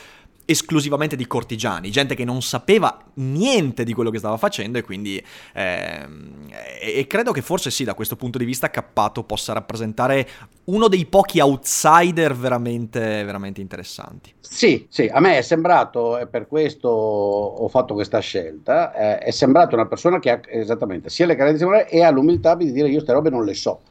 esclusivamente 0.45 1.15
di 1.15 1.25
cortigiani, 1.25 1.89
gente 1.89 2.15
che 2.15 2.25
non 2.25 2.41
sapeva 2.41 2.97
niente 3.15 3.83
di 3.83 3.93
quello 3.93 4.09
che 4.09 4.17
stava 4.17 4.37
facendo 4.37 4.77
e 4.77 4.81
quindi 4.81 5.23
ehm, 5.53 6.49
e 6.81 7.07
credo 7.07 7.31
che 7.31 7.41
forse 7.41 7.71
sì, 7.71 7.83
da 7.83 7.93
questo 7.93 8.15
punto 8.15 8.37
di 8.37 8.45
vista 8.45 8.69
Cappato 8.69 9.23
possa 9.23 9.53
rappresentare 9.53 10.27
uno 10.65 10.87
dei 10.87 11.05
pochi 11.05 11.39
outsider 11.39 12.35
veramente, 12.35 12.99
veramente 13.23 13.61
interessanti. 13.61 14.33
Sì, 14.39 14.85
sì, 14.89 15.09
a 15.11 15.19
me 15.19 15.37
è 15.37 15.41
sembrato, 15.41 16.17
e 16.17 16.27
per 16.27 16.47
questo 16.47 16.89
ho 16.89 17.67
fatto 17.69 17.93
questa 17.93 18.19
scelta, 18.19 18.93
eh, 18.93 19.17
è 19.19 19.31
sembrato 19.31 19.75
una 19.75 19.87
persona 19.87 20.19
che 20.19 20.29
ha 20.29 20.39
esattamente 20.47 21.09
sia 21.09 21.25
le 21.25 21.35
morali 21.35 21.89
e 21.89 22.03
ha 22.03 22.09
l'umiltà 22.09 22.55
di 22.55 22.71
dire 22.71 22.87
io 22.87 22.93
queste 22.93 23.13
robe 23.13 23.29
non 23.29 23.45
le 23.45 23.53
so. 23.53 23.81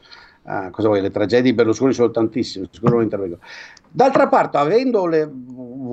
Ah, 0.45 0.69
cosa 0.71 0.89
vuoi? 0.89 1.01
Le 1.01 1.09
tragedie 1.09 1.41
di 1.41 1.53
Berlusconi 1.53 1.93
sono 1.93 2.11
tantissime, 2.11 2.67
sicuro 2.69 2.95
non 2.95 3.03
intervengo. 3.03 3.39
D'altra 3.89 4.27
parte, 4.27 4.57
avendo 4.57 5.05
le, 5.05 5.29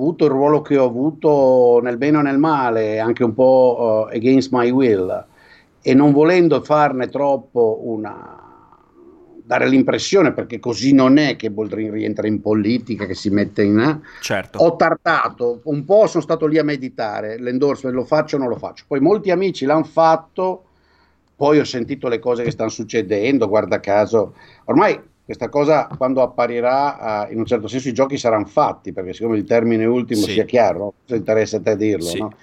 avuto 0.01 0.25
il 0.25 0.31
ruolo 0.31 0.61
che 0.61 0.77
ho 0.77 0.85
avuto 0.85 1.79
nel 1.83 1.97
bene 1.97 2.17
o 2.17 2.21
nel 2.21 2.39
male, 2.39 2.99
anche 2.99 3.23
un 3.23 3.33
po' 3.35 4.07
uh, 4.09 4.15
against 4.15 4.49
my 4.51 4.71
will, 4.71 5.25
e 5.81 5.93
non 5.93 6.11
volendo 6.11 6.61
farne 6.61 7.07
troppo 7.07 7.81
una 7.83 8.37
dare 9.43 9.67
l'impressione, 9.67 10.31
perché 10.31 10.59
così 10.59 10.93
non 10.93 11.17
è 11.17 11.35
che 11.35 11.51
Boldrin 11.51 11.91
rientra 11.91 12.25
in 12.25 12.39
politica, 12.39 13.05
che 13.05 13.15
si 13.15 13.29
mette 13.29 13.63
in... 13.63 13.79
Eh, 13.79 13.99
certo. 14.21 14.59
Ho 14.59 14.77
tartato, 14.77 15.59
un 15.63 15.83
po' 15.83 16.07
sono 16.07 16.23
stato 16.23 16.45
lì 16.45 16.57
a 16.57 16.63
meditare, 16.63 17.37
l'endorsement 17.37 17.93
lo 17.93 18.05
faccio 18.05 18.37
o 18.37 18.39
non 18.39 18.47
lo 18.47 18.55
faccio. 18.55 18.85
Poi 18.87 19.01
molti 19.01 19.29
amici 19.29 19.65
l'hanno 19.65 19.83
fatto, 19.83 20.63
poi 21.35 21.59
ho 21.59 21.65
sentito 21.65 22.07
le 22.07 22.19
cose 22.19 22.43
che 22.43 22.51
stanno 22.51 22.69
succedendo, 22.69 23.49
guarda 23.49 23.81
caso, 23.81 24.35
ormai 24.65 24.97
questa 25.35 25.49
cosa 25.49 25.87
quando 25.97 26.21
apparirà 26.21 27.27
uh, 27.27 27.31
in 27.31 27.39
un 27.39 27.45
certo 27.45 27.67
senso 27.67 27.87
i 27.87 27.93
giochi 27.93 28.17
saranno 28.17 28.45
fatti, 28.45 28.91
perché 28.91 29.13
siccome 29.13 29.37
il 29.37 29.45
termine 29.45 29.85
ultimo 29.85 30.21
sì. 30.21 30.31
sia 30.31 30.45
chiaro, 30.45 30.93
se 31.05 31.15
interessa 31.15 31.57
a 31.57 31.61
te 31.61 31.75
dirlo, 31.75 32.05
sì. 32.05 32.19
no? 32.19 32.33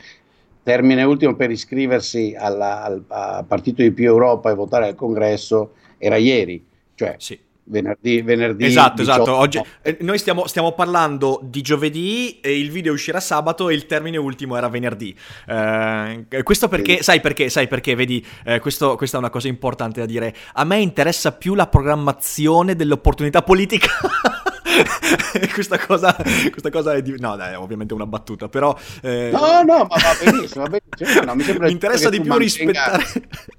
termine 0.63 1.03
ultimo 1.03 1.35
per 1.35 1.51
iscriversi 1.51 2.35
alla, 2.37 2.83
al, 2.83 3.05
al 3.09 3.45
partito 3.47 3.83
di 3.83 3.93
più 3.93 4.07
Europa 4.07 4.51
e 4.51 4.55
votare 4.55 4.87
al 4.87 4.95
congresso 4.95 5.73
era 5.99 6.17
ieri, 6.17 6.65
cioè 6.95 7.15
sì 7.19 7.39
venerdì, 7.69 8.23
venerdì 8.23 8.65
esatto 8.65 9.03
18. 9.03 9.03
esatto 9.03 9.37
Oggi, 9.37 9.61
eh, 9.83 9.99
noi 10.01 10.19
stiamo, 10.19 10.47
stiamo, 10.47 10.73
parlando 10.73 11.41
di 11.43 11.63
giovedì 11.63 12.41
e 12.41 12.59
il 12.59 12.71
video 12.71 12.93
uscirà 12.93 13.21
sabato 13.21 13.69
e 13.69 13.75
il 13.75 13.87
termine 13.87 14.17
ultimo 14.17 14.57
era 14.57 14.69
venerdì 14.69 15.17
eh, 15.47 16.27
questo 16.43 16.69
perché 16.69 16.97
sì. 16.97 17.03
sai 17.05 17.21
perché 17.21 17.49
sai 17.49 17.69
perché 17.69 17.95
vedi 17.95 18.25
eh, 18.45 18.59
questo, 18.61 18.97
questa 18.97 19.17
è 19.17 19.21
una 19.21 19.31
cosa 19.31 19.49
importante 19.49 20.01
da 20.01 20.07
dire 20.07 20.35
a 20.55 20.65
me 20.65 20.79
interessa 20.79 21.33
più 21.33 21.55
la 21.55 21.67
programmazione 21.67 22.77
dell'opportunità 22.77 23.43
politica 23.43 23.89
questa, 25.55 25.79
cosa, 25.79 26.15
questa 26.51 26.71
cosa 26.71 26.95
è 26.95 27.03
di... 27.03 27.15
No, 27.19 27.37
dai, 27.37 27.55
ovviamente 27.55 27.95
una 27.95 28.07
battuta, 28.07 28.49
però... 28.49 28.77
Eh... 29.03 29.31
No, 29.33 29.63
no, 29.63 29.79
ma 29.79 29.87
va 29.89 30.17
benissimo, 30.23 30.67
va 30.67 30.79
benissimo. 30.79 31.25
No, 31.25 31.35
mi, 31.35 31.45
mi 31.59 31.71
interessa 31.71 32.09
di 32.09 32.21
più 32.21 32.31
mantenga... 32.31 32.97
rispettare 32.97 33.05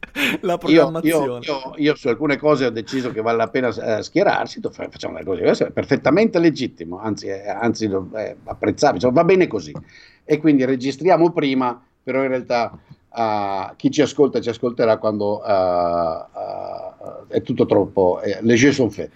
la 0.42 0.58
programmazione. 0.58 1.26
Io, 1.46 1.54
io, 1.54 1.62
io, 1.66 1.74
io, 1.76 1.96
su 1.96 2.08
alcune 2.08 2.38
cose 2.38 2.66
ho 2.66 2.70
deciso 2.70 3.12
che 3.12 3.22
vale 3.22 3.38
la 3.38 3.48
pena 3.48 3.68
uh, 3.70 4.02
schierarsi, 4.02 4.60
facciamo 4.72 5.18
le 5.18 5.24
cose, 5.24 5.42
questo 5.42 5.66
è 5.68 5.72
perfettamente 5.72 6.40
legittimo, 6.40 7.00
anzi, 7.00 7.28
è, 7.28 7.48
anzi 7.48 7.90
apprezzabile, 8.44 9.00
cioè, 9.00 9.12
va 9.12 9.24
bene 9.24 9.48
così. 9.48 9.74
E 10.24 10.38
quindi 10.38 10.66
registriamo 10.66 11.32
prima, 11.32 11.82
però 12.04 12.22
in 12.22 12.30
realtà 12.30 12.78
uh, 13.10 13.76
chi 13.76 13.90
ci 13.92 14.02
ascolta 14.02 14.40
ci 14.42 14.50
ascolterà 14.50 14.98
quando 14.98 15.42
uh, 15.42 17.28
è 17.28 17.42
tutto 17.42 17.66
troppo, 17.66 18.22
eh, 18.22 18.40
les 18.42 18.60
jeux 18.60 18.74
sont 18.74 18.92
faits. 18.92 19.12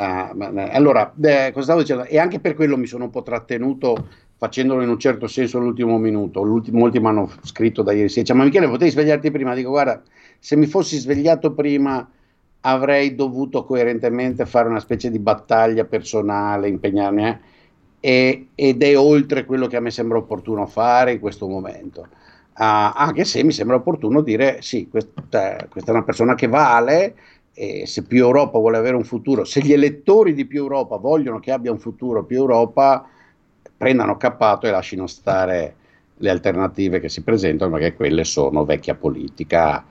Allora, 0.00 1.12
eh, 1.20 1.50
cosa 1.52 1.64
stavo 1.64 1.80
dicendo? 1.80 2.04
E 2.04 2.18
anche 2.18 2.38
per 2.38 2.54
quello 2.54 2.76
mi 2.76 2.86
sono 2.86 3.04
un 3.04 3.10
po' 3.10 3.22
trattenuto 3.22 4.06
facendolo 4.36 4.82
in 4.82 4.88
un 4.88 4.98
certo 4.98 5.26
senso 5.26 5.58
all'ultimo 5.58 5.98
minuto. 5.98 6.44
molti 6.70 7.00
mi 7.00 7.06
hanno 7.06 7.30
scritto 7.42 7.82
da 7.82 7.92
ieri 7.92 8.08
sera, 8.08 8.34
ma 8.34 8.44
Michele 8.44 8.68
potevi 8.68 8.90
svegliarti 8.90 9.30
prima? 9.30 9.54
Dico, 9.54 9.70
guarda, 9.70 10.00
se 10.38 10.56
mi 10.56 10.66
fossi 10.66 10.98
svegliato 10.98 11.52
prima 11.52 12.08
avrei 12.60 13.14
dovuto 13.14 13.64
coerentemente 13.64 14.46
fare 14.46 14.68
una 14.68 14.80
specie 14.80 15.10
di 15.10 15.18
battaglia 15.18 15.84
personale, 15.84 16.68
impegnarmi, 16.68 17.26
eh? 17.26 17.38
e, 18.00 18.48
ed 18.54 18.82
è 18.82 18.96
oltre 18.96 19.44
quello 19.44 19.66
che 19.66 19.76
a 19.76 19.80
me 19.80 19.90
sembra 19.90 20.18
opportuno 20.18 20.66
fare 20.66 21.12
in 21.12 21.20
questo 21.20 21.48
momento. 21.48 22.08
Uh, 22.58 22.90
anche 22.94 23.24
se 23.24 23.42
mi 23.44 23.52
sembra 23.52 23.76
opportuno 23.76 24.20
dire 24.20 24.60
sì, 24.62 24.88
questa, 24.88 25.66
questa 25.68 25.92
è 25.92 25.94
una 25.94 26.02
persona 26.02 26.34
che 26.34 26.48
vale, 26.48 27.14
e 27.60 27.86
se 27.86 28.04
più 28.04 28.18
Europa 28.18 28.56
vuole 28.56 28.76
avere 28.76 28.94
un 28.94 29.02
futuro, 29.02 29.44
se 29.44 29.60
gli 29.60 29.72
elettori 29.72 30.32
di 30.32 30.44
più 30.44 30.60
Europa 30.60 30.94
vogliono 30.94 31.40
che 31.40 31.50
abbia 31.50 31.72
un 31.72 31.80
futuro 31.80 32.24
più 32.24 32.36
Europa, 32.36 33.04
prendano 33.76 34.16
cappato 34.16 34.68
e 34.68 34.70
lasciano 34.70 35.08
stare 35.08 35.74
le 36.18 36.30
alternative 36.30 37.00
che 37.00 37.08
si 37.08 37.22
presentano, 37.22 37.72
perché 37.72 37.94
quelle 37.94 38.22
sono 38.22 38.64
vecchia 38.64 38.94
politica 38.94 39.84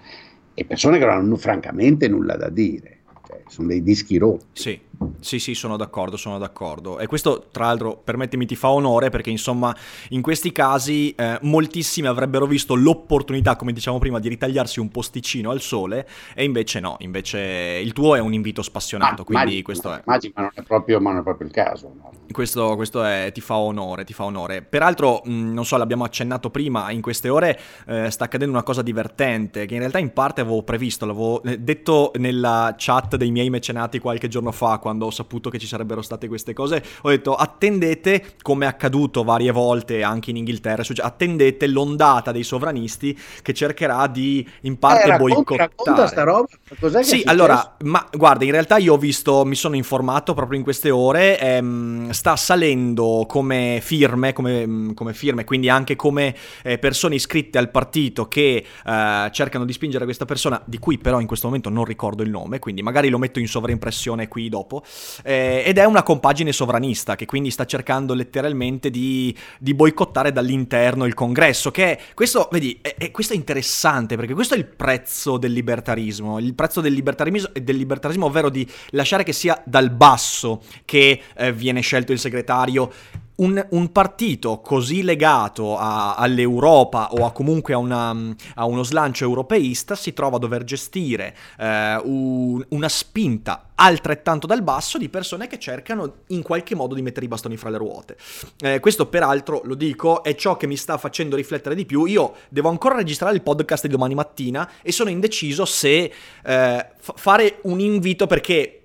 e 0.53 0.63
persone 0.63 0.97
che 0.97 1.03
non 1.03 1.15
hanno 1.15 1.36
francamente 1.36 2.08
nulla 2.08 2.38
da 2.38 2.47
dire, 2.47 2.99
cioè, 3.27 3.41
sono 3.47 3.67
dei 3.67 3.84
dischi 3.84 4.17
rotti. 4.17 4.45
Sì. 4.53 4.80
Sì, 5.20 5.40
sì, 5.40 5.54
sono 5.54 5.78
d'accordo, 5.78 6.18
sono 6.18 6.38
d'accordo. 6.38 7.00
E 7.00 7.08
questo, 7.08 7.48
tra 7.52 7.66
l'altro, 7.66 8.00
permettimi, 8.04 8.46
ti 8.46 8.56
fa 8.56 8.70
onore 8.70 9.10
perché, 9.10 9.30
insomma, 9.30 9.76
in 10.10 10.22
questi 10.22 10.52
casi 10.52 11.14
eh, 11.16 11.38
moltissimi 11.42 12.08
avrebbero 12.08 12.46
visto 12.46 12.76
l'opportunità, 12.76 13.56
come 13.56 13.74
diciamo 13.74 14.00
prima, 14.00 14.20
di 14.20 14.30
ritagliarsi 14.30 14.80
un 14.80 14.90
posticino 14.90 15.50
al 15.50 15.62
sole 15.62 16.08
e 16.34 16.44
invece 16.44 16.80
no, 16.80 16.96
invece 17.00 17.40
il 17.40 17.94
tuo 17.94 18.16
è 18.16 18.20
un 18.20 18.34
invito 18.34 18.62
spassionato, 18.62 19.22
ah, 19.22 19.26
quindi 19.26 19.44
immagino, 19.44 19.64
questo 19.64 19.94
è... 19.94 20.02
Immagino, 20.06 20.34
ma 20.36 20.42
non 20.44 20.52
è 20.54 20.62
proprio, 20.62 21.00
non 21.00 21.18
è 21.18 21.24
proprio 21.24 21.48
il 21.48 21.54
caso. 21.54 21.94
No? 21.96 22.12
Questo, 22.32 22.76
questo 22.76 23.04
è, 23.04 23.32
ti 23.34 23.42
fa 23.42 23.58
onore, 23.58 24.04
ti 24.04 24.14
fa 24.14 24.24
onore. 24.24 24.62
Peraltro, 24.62 25.22
mh, 25.24 25.54
non 25.54 25.66
so, 25.66 25.78
l'abbiamo 25.78 26.04
accennato 26.04 26.50
prima, 26.50 26.92
in 26.92 27.02
queste 27.02 27.30
ore 27.30 27.60
eh, 27.88 28.10
sta 28.12 28.26
accadendo 28.26 28.54
una 28.54 28.64
cosa 28.64 28.82
divertente 28.82 29.66
che 29.66 29.74
in 29.74 29.80
realtà 29.80 30.00
in 30.00 30.14
parte 30.14 30.42
avevo 30.42 30.64
previsto, 30.64 31.06
l'avevo 31.06 31.42
eh, 31.44 31.60
detto 31.60 32.12
nella 32.16 32.76
chat 32.78 33.16
dei 33.16 33.32
miei 33.32 33.50
mecenati 33.50 34.00
qualche 34.00 34.28
giorno 34.28 34.52
fa, 34.52 34.78
quando 34.88 35.08
ho 35.08 35.12
saputo 35.12 35.50
che 35.50 35.60
ci 35.60 35.67
sarebbero 35.67 36.02
state 36.02 36.30
queste 36.30 36.54
cose, 36.54 36.82
ho 37.02 37.10
detto 37.10 37.36
attendete, 37.36 38.36
come 38.41 38.63
è 38.63 38.69
accaduto 38.69 39.26
varie 39.26 39.52
volte 39.52 40.02
anche 40.02 40.30
in 40.30 40.38
Inghilterra, 40.38 40.82
attendete 40.95 41.67
l'ondata 41.67 42.32
dei 42.32 42.43
sovranisti 42.43 43.17
che 43.41 43.54
cercherà 43.54 44.08
di 44.08 44.47
in 44.62 44.80
parte 44.80 45.13
eh, 45.13 45.17
boicottare. 45.17 45.71
Racconta 45.76 46.08
sta 46.08 46.23
roba, 46.23 46.47
cos'è 46.80 47.04
Sì, 47.04 47.21
allora, 47.26 47.76
ma 47.82 48.08
guarda, 48.13 48.45
in 48.45 48.52
realtà 48.52 48.78
io 48.78 48.93
ho 48.93 48.97
visto, 48.97 49.43
mi 49.43 49.56
sono 49.56 49.76
informato 49.76 50.34
proprio 50.34 50.58
in 50.58 50.63
queste 50.63 50.89
ore, 50.89 51.38
ehm, 51.38 52.12
sta 52.12 52.38
salendo 52.38 53.26
come 53.28 53.80
firme, 53.82 54.32
come, 54.32 54.93
come, 54.93 55.13
firme, 55.13 55.43
quindi 55.43 55.67
anche 55.67 55.97
come 55.97 56.34
eh, 56.63 56.78
persone 56.78 57.15
iscritte 57.15 57.58
al 57.58 57.71
partito 57.71 58.30
che 58.30 58.63
eh, 58.86 59.30
cercano 59.34 59.65
di 59.65 59.73
spingere 59.73 60.06
questa 60.06 60.23
persona, 60.23 60.62
di 60.63 60.80
cui 60.80 60.97
però 60.97 61.19
in 61.19 61.28
questo 61.28 61.47
momento 61.47 61.67
non 61.67 61.84
ricordo 61.84 62.23
il 62.23 62.30
nome, 62.30 62.60
quindi 62.60 62.82
magari 62.82 63.10
lo 63.10 63.17
metto 63.17 63.39
in 63.39 63.50
sovraimpressione 63.50 64.30
qui 64.30 64.47
dopo 64.47 64.77
dopo, 64.78 64.84
eh, 65.24 65.63
ed 65.66 65.78
è 65.78 65.86
una 65.86 66.04
compagine 66.04 66.52
sovranista 66.52 67.16
che 67.16 67.26
quindi 67.26 67.52
sta 67.52 67.66
cercando 67.66 68.13
letteralmente 68.13 68.90
di, 68.90 69.36
di 69.60 69.74
boicottare 69.74 70.32
dall'interno 70.32 71.06
il 71.06 71.13
congresso, 71.13 71.72
che 71.72 71.98
è, 71.98 72.00
questo, 72.13 72.48
vedi, 72.52 72.80
è, 72.82 72.96
è, 72.98 73.12
questo 73.12 73.34
è 73.34 73.36
interessante 73.36 74.16
perché 74.16 74.34
questo 74.34 74.54
è 74.54 74.58
il 74.58 74.66
prezzo 74.66 75.38
del 75.38 75.52
libertarismo, 75.52 76.40
il 76.40 76.54
prezzo 76.54 76.82
del 76.82 76.94
libertarismo, 76.94 77.50
del 77.54 77.76
libertarismo 77.76 78.26
ovvero 78.26 78.50
di 78.50 78.68
lasciare 78.92 79.24
che 79.24 79.34
sia 79.34 79.62
dal 79.66 79.90
basso 79.90 80.62
che 80.86 81.22
eh, 81.36 81.54
viene 81.54 81.82
scelto 81.82 82.12
il 82.12 82.20
segretario 82.20 82.92
un, 83.38 83.65
un, 83.71 83.91
partito 83.91 84.60
così 84.60 85.04
legato 85.04 85.78
a, 85.78 86.15
all'Europa 86.15 87.10
o 87.12 87.26
a 87.26 87.32
comunque 87.32 87.73
a, 87.73 87.78
una, 87.78 88.15
a, 88.56 88.65
uno 88.65 88.84
slancio 88.84 89.26
europeista 89.26 89.95
si 89.95 90.13
trova 90.13 90.38
a 90.38 90.39
dover 90.39 90.63
gestire 90.63 91.36
eh, 91.58 92.02
un, 92.04 92.63
una 92.69 92.89
spinta 92.89 93.67
altrettanto 93.80 94.47
dal 94.47 94.63
basso 94.63 94.97
di 94.97 95.10
persone 95.10 95.47
che 95.47 95.60
cercano 95.60 96.17
in 96.28 96.41
qualche 96.41 96.76
modo 96.76 96.95
di 96.95 97.02
mettere 97.02 97.26
i 97.26 97.30
bastoni 97.30 97.58
fra 97.58 97.69
le 97.69 97.78
ruote. 97.78 98.17
Eh, 98.60 98.80
questo 98.80 99.08
peraltro, 99.08 99.62
lo 99.65 99.76
dico, 99.76 100.23
è 100.23 100.36
ciò 100.36 100.58
che 100.58 100.67
mi 100.67 100.78
sta 100.78 100.97
facendo 100.97 101.36
riflettere 101.36 101.76
di 101.76 101.86
più. 101.86 102.06
Io 102.06 102.34
devo 102.50 102.69
ancora 102.69 102.95
registrare 102.95 103.36
il 103.36 103.41
podcast 103.41 103.86
di 103.86 103.91
domani 103.91 104.15
mattina 104.15 104.69
e 104.82 104.91
sono 104.91 105.10
indeciso 105.10 105.65
se 105.65 106.12
eh, 106.43 106.89
f- 107.00 107.13
fare 107.15 107.60
un 107.63 107.80
invito 107.80 108.26
perché 108.26 108.77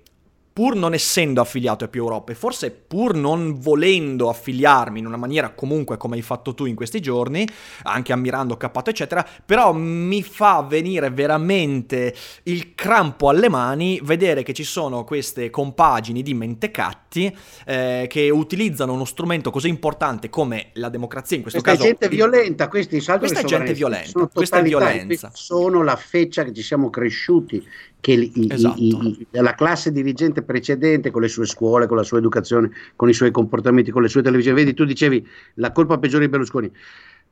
pur 0.53 0.75
non 0.75 0.93
essendo 0.93 1.41
affiliato 1.41 1.83
a 1.83 1.87
più 1.87 2.03
Europa 2.03 2.31
e 2.31 2.35
forse 2.35 2.69
pur 2.69 3.15
non 3.15 3.59
volendo 3.59 4.29
affiliarmi 4.29 4.99
in 4.99 5.07
una 5.07 5.17
maniera 5.17 5.49
comunque 5.49 5.97
come 5.97 6.15
hai 6.15 6.21
fatto 6.21 6.53
tu 6.53 6.65
in 6.65 6.75
questi 6.75 7.01
giorni, 7.01 7.45
anche 7.83 8.13
ammirando 8.13 8.55
Cappato 8.55 8.91
eccetera, 8.91 9.27
però 9.43 9.73
mi 9.73 10.21
fa 10.21 10.61
venire 10.61 11.09
veramente 11.09 12.13
il 12.43 12.75
crampo 12.75 13.29
alle 13.29 13.49
mani 13.49 13.99
vedere 14.03 14.43
che 14.43 14.53
ci 14.53 14.63
sono 14.63 15.03
queste 15.03 15.49
compagini 15.49 16.21
di 16.21 16.35
mentecatti 16.35 17.35
eh, 17.65 18.05
che 18.07 18.29
utilizzano 18.29 18.93
uno 18.93 19.05
strumento 19.05 19.49
così 19.49 19.69
importante 19.69 20.29
come 20.29 20.69
la 20.73 20.89
democrazia 20.89 21.35
in 21.35 21.41
questo 21.41 21.61
questa 21.61 21.83
caso. 21.83 21.89
Questa 21.89 22.05
è 22.05 22.09
gente 22.09 22.15
violenta, 22.15 22.67
questi 22.67 23.01
questa 23.03 23.39
è 23.39 23.43
gente 23.43 23.73
violenta, 23.73 24.29
questa 24.31 24.59
è 24.59 24.61
violenza. 24.61 25.31
Sono 25.33 25.81
la 25.81 25.95
feccia 25.95 26.43
che 26.43 26.53
ci 26.53 26.61
siamo 26.61 26.91
cresciuti 26.91 27.65
che 28.03 28.11
i, 28.11 28.47
esatto. 28.49 28.81
i, 28.81 28.89
i, 28.89 29.27
la 29.31 29.55
classe 29.55 29.89
dirigente 29.93 30.42
precedente 30.43 31.11
con 31.11 31.21
le 31.21 31.27
sue 31.27 31.45
scuole, 31.45 31.87
con 31.87 31.97
la 31.97 32.03
sua 32.03 32.19
educazione, 32.19 32.71
con 32.95 33.09
i 33.09 33.13
suoi 33.13 33.31
comportamenti, 33.31 33.91
con 33.91 34.01
le 34.01 34.09
sue 34.09 34.21
televisioni, 34.21 34.57
vedi 34.57 34.73
tu 34.73 34.85
dicevi 34.85 35.25
la 35.55 35.71
colpa 35.71 35.97
peggiore 35.97 36.25
di 36.25 36.31
Berlusconi. 36.31 36.71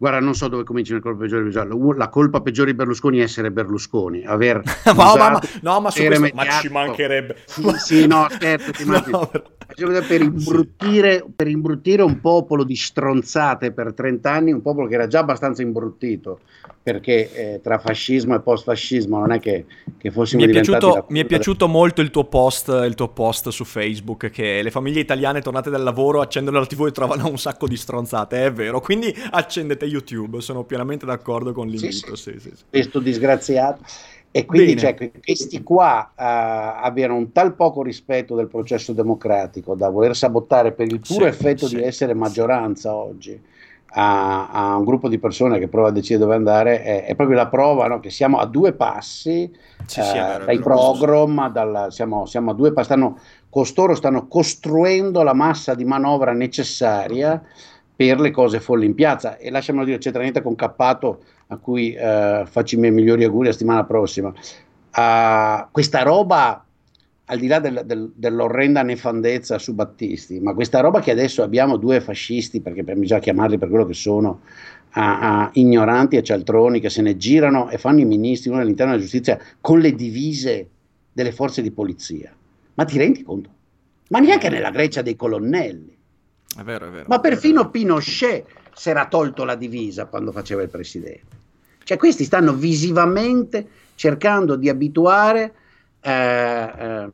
Guarda, 0.02 0.20
non 0.20 0.34
so 0.34 0.48
dove 0.48 0.64
comincia 0.64 0.96
la 0.96 1.00
colpa 1.00 1.20
peggiore 1.20 1.44
di 1.44 1.52
Berlusconi. 1.52 1.98
La 2.00 2.10
colpa 2.10 2.42
peggiore 2.42 2.72
di 2.72 2.76
Berlusconi 2.76 3.20
è 3.20 3.22
essere 3.22 3.52
Berlusconi. 3.52 4.26
Aver 4.26 4.64
no, 4.86 4.94
ma, 4.96 5.16
ma, 5.16 5.42
no, 5.62 5.80
ma, 5.80 5.92
questo, 5.92 6.30
ma 6.34 6.50
ci 6.50 6.70
mancherebbe. 6.70 7.36
Sì, 7.46 7.64
sì 7.78 8.08
no, 8.08 8.26
certo, 8.40 8.72
ti 8.72 8.84
no, 8.90 9.30
per, 9.30 10.22
imbruttire, 10.22 11.24
per 11.36 11.48
imbruttire 11.48 12.02
un 12.02 12.20
popolo 12.20 12.64
di 12.64 12.76
stronzate 12.76 13.74
per 13.74 13.94
30 13.94 14.32
anni, 14.32 14.52
un 14.52 14.64
popolo 14.64 14.88
che 14.88 14.96
era 14.96 15.06
già 15.06 15.20
abbastanza 15.20 15.62
imbruttito 15.62 16.40
perché 16.84 17.32
eh, 17.34 17.62
tra 17.62 17.78
fascismo 17.78 18.34
e 18.34 18.40
post-fascismo 18.40 19.20
non 19.20 19.32
è 19.32 19.40
che, 19.40 19.66
che 19.98 20.10
fossimo 20.10 20.44
mi 20.44 20.50
è 20.50 20.52
piaciuto, 20.52 21.06
mi 21.10 21.20
è 21.20 21.26
piaciuto 21.26 21.68
molto 21.68 22.02
il 22.02 22.10
tuo, 22.10 22.24
post, 22.24 22.70
il 22.70 22.96
tuo 22.96 23.10
post 23.10 23.50
su 23.50 23.64
Facebook 23.64 24.32
che 24.32 24.62
le 24.64 24.72
famiglie 24.72 25.00
italiane 25.00 25.42
tornate 25.42 25.70
dal 25.70 25.84
lavoro 25.84 26.22
accendono 26.22 26.58
la 26.58 26.66
tv 26.66 26.88
e 26.88 26.92
trovano 26.92 27.30
un 27.30 27.38
sacco 27.38 27.68
di 27.68 27.78
stronzate, 27.78 28.46
è 28.46 28.52
vero, 28.52 28.82
quindi 28.82 29.16
accendete 29.30 29.86
YouTube, 29.92 30.42
sono 30.42 30.64
pienamente 30.64 31.06
d'accordo 31.06 31.54
con 31.54 31.68
l'invito. 31.68 32.16
Sì, 32.16 32.34
sì. 32.34 32.40
Sì, 32.40 32.50
sì, 32.56 32.64
Questo 32.70 33.00
disgraziato. 33.00 33.84
E 34.34 34.46
quindi 34.46 34.78
cioè, 34.78 34.96
questi 34.96 35.62
qua 35.62 36.10
uh, 36.12 36.14
abbiano 36.16 37.16
un 37.16 37.34
tal 37.34 37.54
poco 37.54 37.84
rispetto 37.84 38.34
del 38.34 38.48
processo 38.48 38.94
democratico 38.94 39.76
da 39.76 39.90
voler 39.90 40.16
sabotare 40.16 40.72
per 40.72 40.88
il 40.88 41.02
puro 41.06 41.26
effetto 41.26 41.68
di 41.68 41.84
essere 41.84 42.14
maggioranza 42.14 42.96
oggi 42.96 43.38
a, 43.94 44.50
a, 44.50 44.76
un 44.78 44.86
gruppo 44.86 45.10
di 45.10 45.20
persone 45.20 45.60
che 45.60 45.68
prova 45.68 45.90
a 45.90 45.92
decidere 45.92 46.24
dove 46.24 46.36
andare 46.36 46.82
è, 46.82 47.06
è 47.06 47.16
proprio 47.16 47.36
la 47.36 47.48
prova 47.48 47.88
no? 47.88 48.00
che 48.00 48.10
siamo 48.10 48.38
a 48.38 48.46
due 48.46 48.72
passi 48.72 49.52
sì, 49.86 50.02
sì, 50.02 50.14
vero, 50.14 50.46
dai 50.46 50.60
program, 50.60 51.52
dalla, 51.52 51.92
siamo, 51.92 52.26
siamo, 52.26 52.52
a 52.52 52.54
due 52.54 52.72
passi, 52.72 52.86
stanno, 52.86 53.20
costoro 53.50 53.96
stanno 53.96 54.28
costruendo 54.28 55.24
la 55.24 55.34
massa 55.34 55.76
di 55.76 55.84
manovra 55.84 56.32
necessaria 56.32 57.44
per 58.02 58.20
le 58.20 58.32
cose 58.32 58.60
folli 58.60 58.88
in 58.88 58.96
piazza 58.96 59.38
e 59.38 59.52
lasciamelo 59.52 59.86
dire, 59.86 60.00
c'è 60.00 60.12
niente 60.18 60.42
con 60.42 60.56
Cappato 60.56 61.22
a 61.48 61.58
cui 61.58 61.94
eh, 61.94 62.44
faccio 62.48 62.76
i 62.76 62.80
miei 62.80 62.92
migliori 62.92 63.24
auguri 63.24 63.46
la 63.46 63.52
settimana 63.52 63.84
prossima. 63.84 64.30
Uh, 64.30 65.68
questa 65.70 66.02
roba 66.02 66.66
al 67.26 67.38
di 67.38 67.46
là 67.46 67.60
del, 67.60 67.84
del, 67.86 68.12
dell'orrenda 68.16 68.82
nefandezza 68.82 69.60
su 69.60 69.76
Battisti, 69.76 70.40
ma 70.40 70.56
questa 70.56 70.80
roba 70.80 71.00
che 71.00 71.12
adesso 71.12 71.44
abbiamo 71.44 71.78
due 71.78 72.02
fascisti, 72.02 72.60
perché 72.60 72.82
bisogna 72.82 73.20
chiamarli 73.20 73.60
per 73.60 73.70
quello 73.70 73.86
che 73.86 73.94
sono, 73.94 74.42
a, 74.94 75.44
a 75.44 75.50
ignoranti 75.54 76.16
e 76.16 76.24
cialtroni 76.24 76.80
che 76.80 76.90
se 76.90 77.04
ne 77.04 77.16
girano 77.18 77.70
e 77.70 77.78
fanno 77.78 78.00
i 78.00 78.06
ministri, 78.06 78.50
uno 78.50 78.62
all'interno 78.62 78.94
della 78.94 79.04
giustizia, 79.04 79.40
con 79.62 79.80
le 79.80 79.94
divise 79.94 80.70
delle 81.14 81.32
forze 81.32 81.62
di 81.62 81.70
polizia. 81.70 82.34
Ma 82.74 82.84
ti 82.84 82.98
rendi 82.98 83.22
conto? 83.22 83.50
ma 84.12 84.20
neanche 84.20 84.50
nella 84.50 84.70
Grecia 84.70 85.02
dei 85.02 85.16
colonnelli. 85.16 85.98
È 86.58 86.64
vero, 86.64 86.88
è 86.88 86.90
vero. 86.90 87.06
Ma 87.08 87.20
perfino 87.20 87.70
Pinochet 87.70 88.46
si 88.74 88.90
era 88.90 89.08
tolto 89.08 89.44
la 89.44 89.56
divisa 89.56 90.06
quando 90.06 90.32
faceva 90.32 90.62
il 90.62 90.70
presidente. 90.70 91.40
Cioè 91.84 91.98
questi 91.98 92.24
stanno 92.24 92.54
visivamente 92.54 93.68
cercando 93.96 94.56
di 94.56 94.70
abituare 94.70 95.54
eh, 96.02 96.12
eh, 96.12 97.10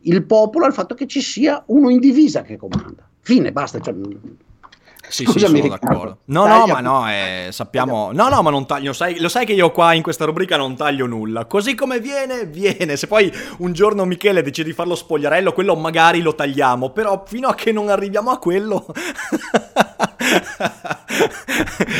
il 0.00 0.22
popolo 0.24 0.66
al 0.66 0.74
fatto 0.74 0.94
che 0.94 1.06
ci 1.06 1.20
sia 1.20 1.62
uno 1.66 1.90
in 1.90 1.98
divisa 1.98 2.42
che 2.42 2.56
comanda. 2.56 3.08
Fine, 3.20 3.52
basta. 3.52 3.80
Cioè, 3.80 3.94
sì, 5.12 5.26
sì, 5.26 5.38
sono 5.40 5.68
d'accordo. 5.68 6.18
No, 6.26 6.46
no, 6.46 6.66
ma 6.66 6.80
no, 6.80 7.06
eh, 7.08 7.48
sappiamo... 7.50 8.12
No, 8.12 8.28
no, 8.28 8.40
ma 8.42 8.48
non 8.50 8.66
taglio, 8.66 8.94
sai, 8.94 9.20
lo 9.20 9.28
sai 9.28 9.44
che 9.44 9.52
io 9.52 9.70
qua 9.70 9.92
in 9.92 10.02
questa 10.02 10.24
rubrica 10.24 10.56
non 10.56 10.74
taglio 10.74 11.06
nulla. 11.06 11.44
Così 11.44 11.74
come 11.74 12.00
viene, 12.00 12.46
viene. 12.46 12.96
Se 12.96 13.06
poi 13.06 13.30
un 13.58 13.72
giorno 13.72 14.06
Michele 14.06 14.42
decide 14.42 14.68
di 14.68 14.74
fare 14.74 14.88
lo 14.88 14.94
spogliarello, 14.94 15.52
quello 15.52 15.76
magari 15.76 16.22
lo 16.22 16.34
tagliamo, 16.34 16.90
però 16.90 17.24
fino 17.26 17.48
a 17.48 17.54
che 17.54 17.72
non 17.72 17.90
arriviamo 17.90 18.30
a 18.30 18.38
quello... 18.38 18.86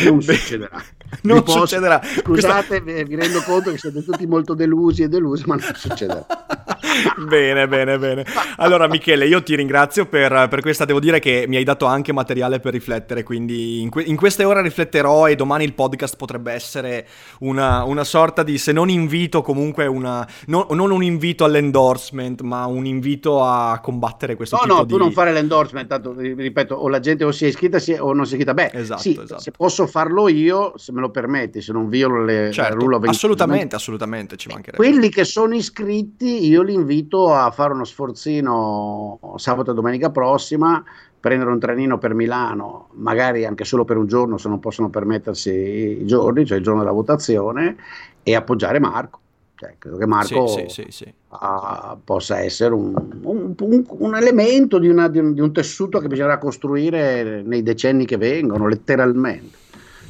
non 0.05 0.23
succederà. 0.23 0.83
Non 1.23 1.43
posso... 1.43 1.67
succederà. 1.67 2.01
Scusate, 2.03 2.83
Questa... 2.83 3.03
vi 3.05 3.15
rendo 3.15 3.43
conto 3.43 3.71
che 3.71 3.79
siete 3.79 4.03
tutti 4.03 4.27
molto 4.27 4.55
delusi 4.55 5.03
e 5.03 5.09
delusi, 5.09 5.45
ma 5.47 5.57
non 5.57 5.75
succederà. 5.75 6.25
bene, 7.29 7.69
bene, 7.69 7.99
bene. 7.99 8.25
Allora, 8.57 8.89
Michele, 8.89 9.27
io 9.27 9.43
ti 9.43 9.55
ringrazio 9.55 10.07
per, 10.07 10.49
per, 10.49 10.61
questa. 10.61 10.85
Devo 10.85 11.01
dire 11.01 11.21
che 11.21 11.45
mi 11.49 11.57
hai 11.57 11.65
dato 11.65 11.87
anche 11.87 12.13
materiale 12.13 12.61
per 12.61 12.73
riflettere. 12.73 13.23
Quindi, 13.23 13.81
in, 13.81 13.91
que- 13.91 14.03
in 14.03 14.17
queste 14.17 14.45
ore 14.45 14.63
rifletterò. 14.63 15.29
E 15.29 15.37
domani 15.37 15.65
il 15.65 15.75
podcast 15.75 16.17
potrebbe 16.17 16.53
essere 16.53 17.07
una, 17.41 17.85
una 17.85 18.05
sorta 18.05 18.43
di, 18.43 18.59
se 18.59 18.73
non 18.73 18.89
invito, 18.89 19.43
comunque 19.43 19.87
una. 19.87 20.27
No, 20.47 20.67
non 20.71 20.91
un 20.91 21.03
invito 21.03 21.45
all'endorsement, 21.45 22.41
ma 22.43 22.67
un 22.67 22.87
invito 22.87 23.45
a 23.45 23.79
combattere 23.81 24.35
questo 24.37 24.57
no, 24.57 24.63
tipo 24.63 24.75
no, 24.75 24.85
di. 24.85 24.93
No, 24.93 24.99
tu 24.99 25.03
non 25.05 25.13
fare 25.13 25.33
l'endorsement. 25.33 25.89
Tanto, 25.89 26.15
ripeto, 26.17 26.75
o 26.75 26.89
la 26.89 27.01
gente 27.01 27.25
o 27.25 27.33
si 27.33 27.45
è 27.45 27.49
iscritta 27.49 27.79
o 28.01 28.13
non 28.13 28.27
si 28.27 28.35
è 28.35 28.37
iscritta. 28.37 28.55
Beh, 28.55 28.71
esatto, 28.73 29.01
sì, 29.01 29.19
esatto. 29.21 29.41
se 29.41 29.51
posso 29.51 29.87
farlo 29.87 30.29
io, 30.29 30.73
se 30.77 30.93
me 30.93 31.01
lo 31.01 31.11
permetti, 31.11 31.61
se 31.61 31.73
non 31.73 31.89
violo 31.89 32.25
le, 32.25 32.51
certo, 32.53 32.77
rule 32.77 32.97
of 32.97 33.05
Assolutamente, 33.07 33.77
assolutamente, 33.77 34.37
ci 34.37 34.49
mancherebbe. 34.49 34.77
Quelli 34.77 35.09
che 35.09 35.25
sono 35.25 35.55
iscritti, 35.55 36.47
io 36.47 36.63
li 36.63 36.72
invito 36.73 37.33
a 37.33 37.51
fare 37.51 37.73
uno 37.73 37.85
sforzino 37.85 39.19
sabato 39.37 39.71
e 39.71 39.75
domenica 39.75 40.11
prossima, 40.11 40.83
prendere 41.21 41.51
un 41.51 41.59
trenino 41.59 41.99
per 41.99 42.15
Milano, 42.15 42.89
magari 42.95 43.45
anche 43.45 43.65
solo 43.65 43.85
per 43.85 43.97
un 43.97 44.07
giorno 44.07 44.39
se 44.39 44.49
non 44.49 44.59
possono 44.59 44.91
permettersi 44.91 45.51
i 45.51 46.07
giorni, 46.07 46.45
cioè 46.45 46.59
il 46.59 46.65
giorno 46.65 46.81
della 46.81 46.93
votazione, 46.93 47.77
e 48.23 48.35
appoggiare 48.35 48.81
Marco. 48.81 49.21
Cioè, 49.55 49.77
credo 49.79 49.97
che 49.97 50.07
Marco 50.07 50.49
sì, 50.49 50.65
sì, 50.67 50.87
sì, 50.89 51.15
uh, 51.29 51.99
possa 52.03 52.41
essere 52.41 52.75
un, 52.75 52.93
un, 53.23 53.55
un, 53.57 53.85
un 53.87 54.17
elemento 54.17 54.79
di, 54.79 54.89
una, 54.89 55.07
di, 55.07 55.19
un, 55.19 55.35
di 55.35 55.41
un 55.41 55.53
tessuto 55.53 56.01
che 56.01 56.09
bisognerà 56.09 56.39
costruire 56.39 57.43
nei 57.43 57.63
decenni 57.63 58.05
che 58.05 58.17
vengono, 58.17 58.67
letteralmente 58.67 59.61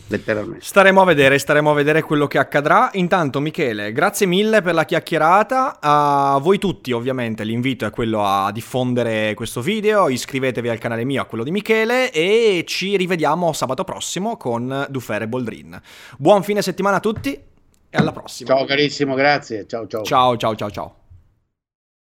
letteralmente. 0.08 0.64
Staremo 0.64 1.00
a 1.00 1.04
vedere, 1.04 1.38
staremo 1.38 1.70
a 1.70 1.74
vedere 1.74 2.02
quello 2.02 2.26
che 2.26 2.38
accadrà. 2.38 2.90
Intanto, 2.94 3.40
Michele, 3.40 3.92
grazie 3.92 4.26
mille 4.26 4.62
per 4.62 4.74
la 4.74 4.84
chiacchierata. 4.84 5.78
A 5.80 6.38
voi 6.40 6.58
tutti, 6.58 6.92
ovviamente, 6.92 7.44
l'invito 7.44 7.86
è 7.86 7.90
quello 7.90 8.24
a 8.24 8.50
diffondere 8.52 9.34
questo 9.34 9.60
video. 9.60 10.08
Iscrivetevi 10.08 10.68
al 10.68 10.78
canale 10.78 11.04
mio, 11.04 11.22
a 11.22 11.24
quello 11.24 11.44
di 11.44 11.50
Michele, 11.50 12.10
e 12.12 12.64
ci 12.66 12.96
rivediamo 12.96 13.52
sabato 13.52 13.84
prossimo 13.84 14.36
con 14.36 14.86
Dufere 14.90 15.28
Boldrin. 15.28 15.80
Buon 16.18 16.42
fine 16.42 16.62
settimana 16.62 16.96
a 16.96 17.00
tutti 17.00 17.32
e 17.32 17.98
alla 17.98 18.12
prossima. 18.12 18.54
Ciao 18.54 18.64
carissimo, 18.64 19.14
grazie. 19.14 19.66
Ciao 19.66 19.86
ciao. 19.86 20.02
Ciao 20.02 20.36
ciao 20.36 20.54
ciao 20.54 20.70
ciao. 20.70 20.96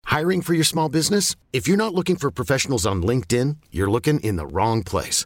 Hiring 0.10 0.42
for 0.42 0.54
your 0.54 0.66
small 0.66 0.90
business? 0.90 1.36
If 1.52 1.68
you're 1.68 1.82
not 1.82 1.94
looking 1.94 2.18
for 2.18 2.32
professionals 2.32 2.86
on 2.86 3.02
LinkedIn, 3.02 3.58
you're 3.70 3.90
looking 3.90 4.20
in 4.22 4.36
the 4.36 4.46
wrong 4.46 4.84
place. 4.84 5.26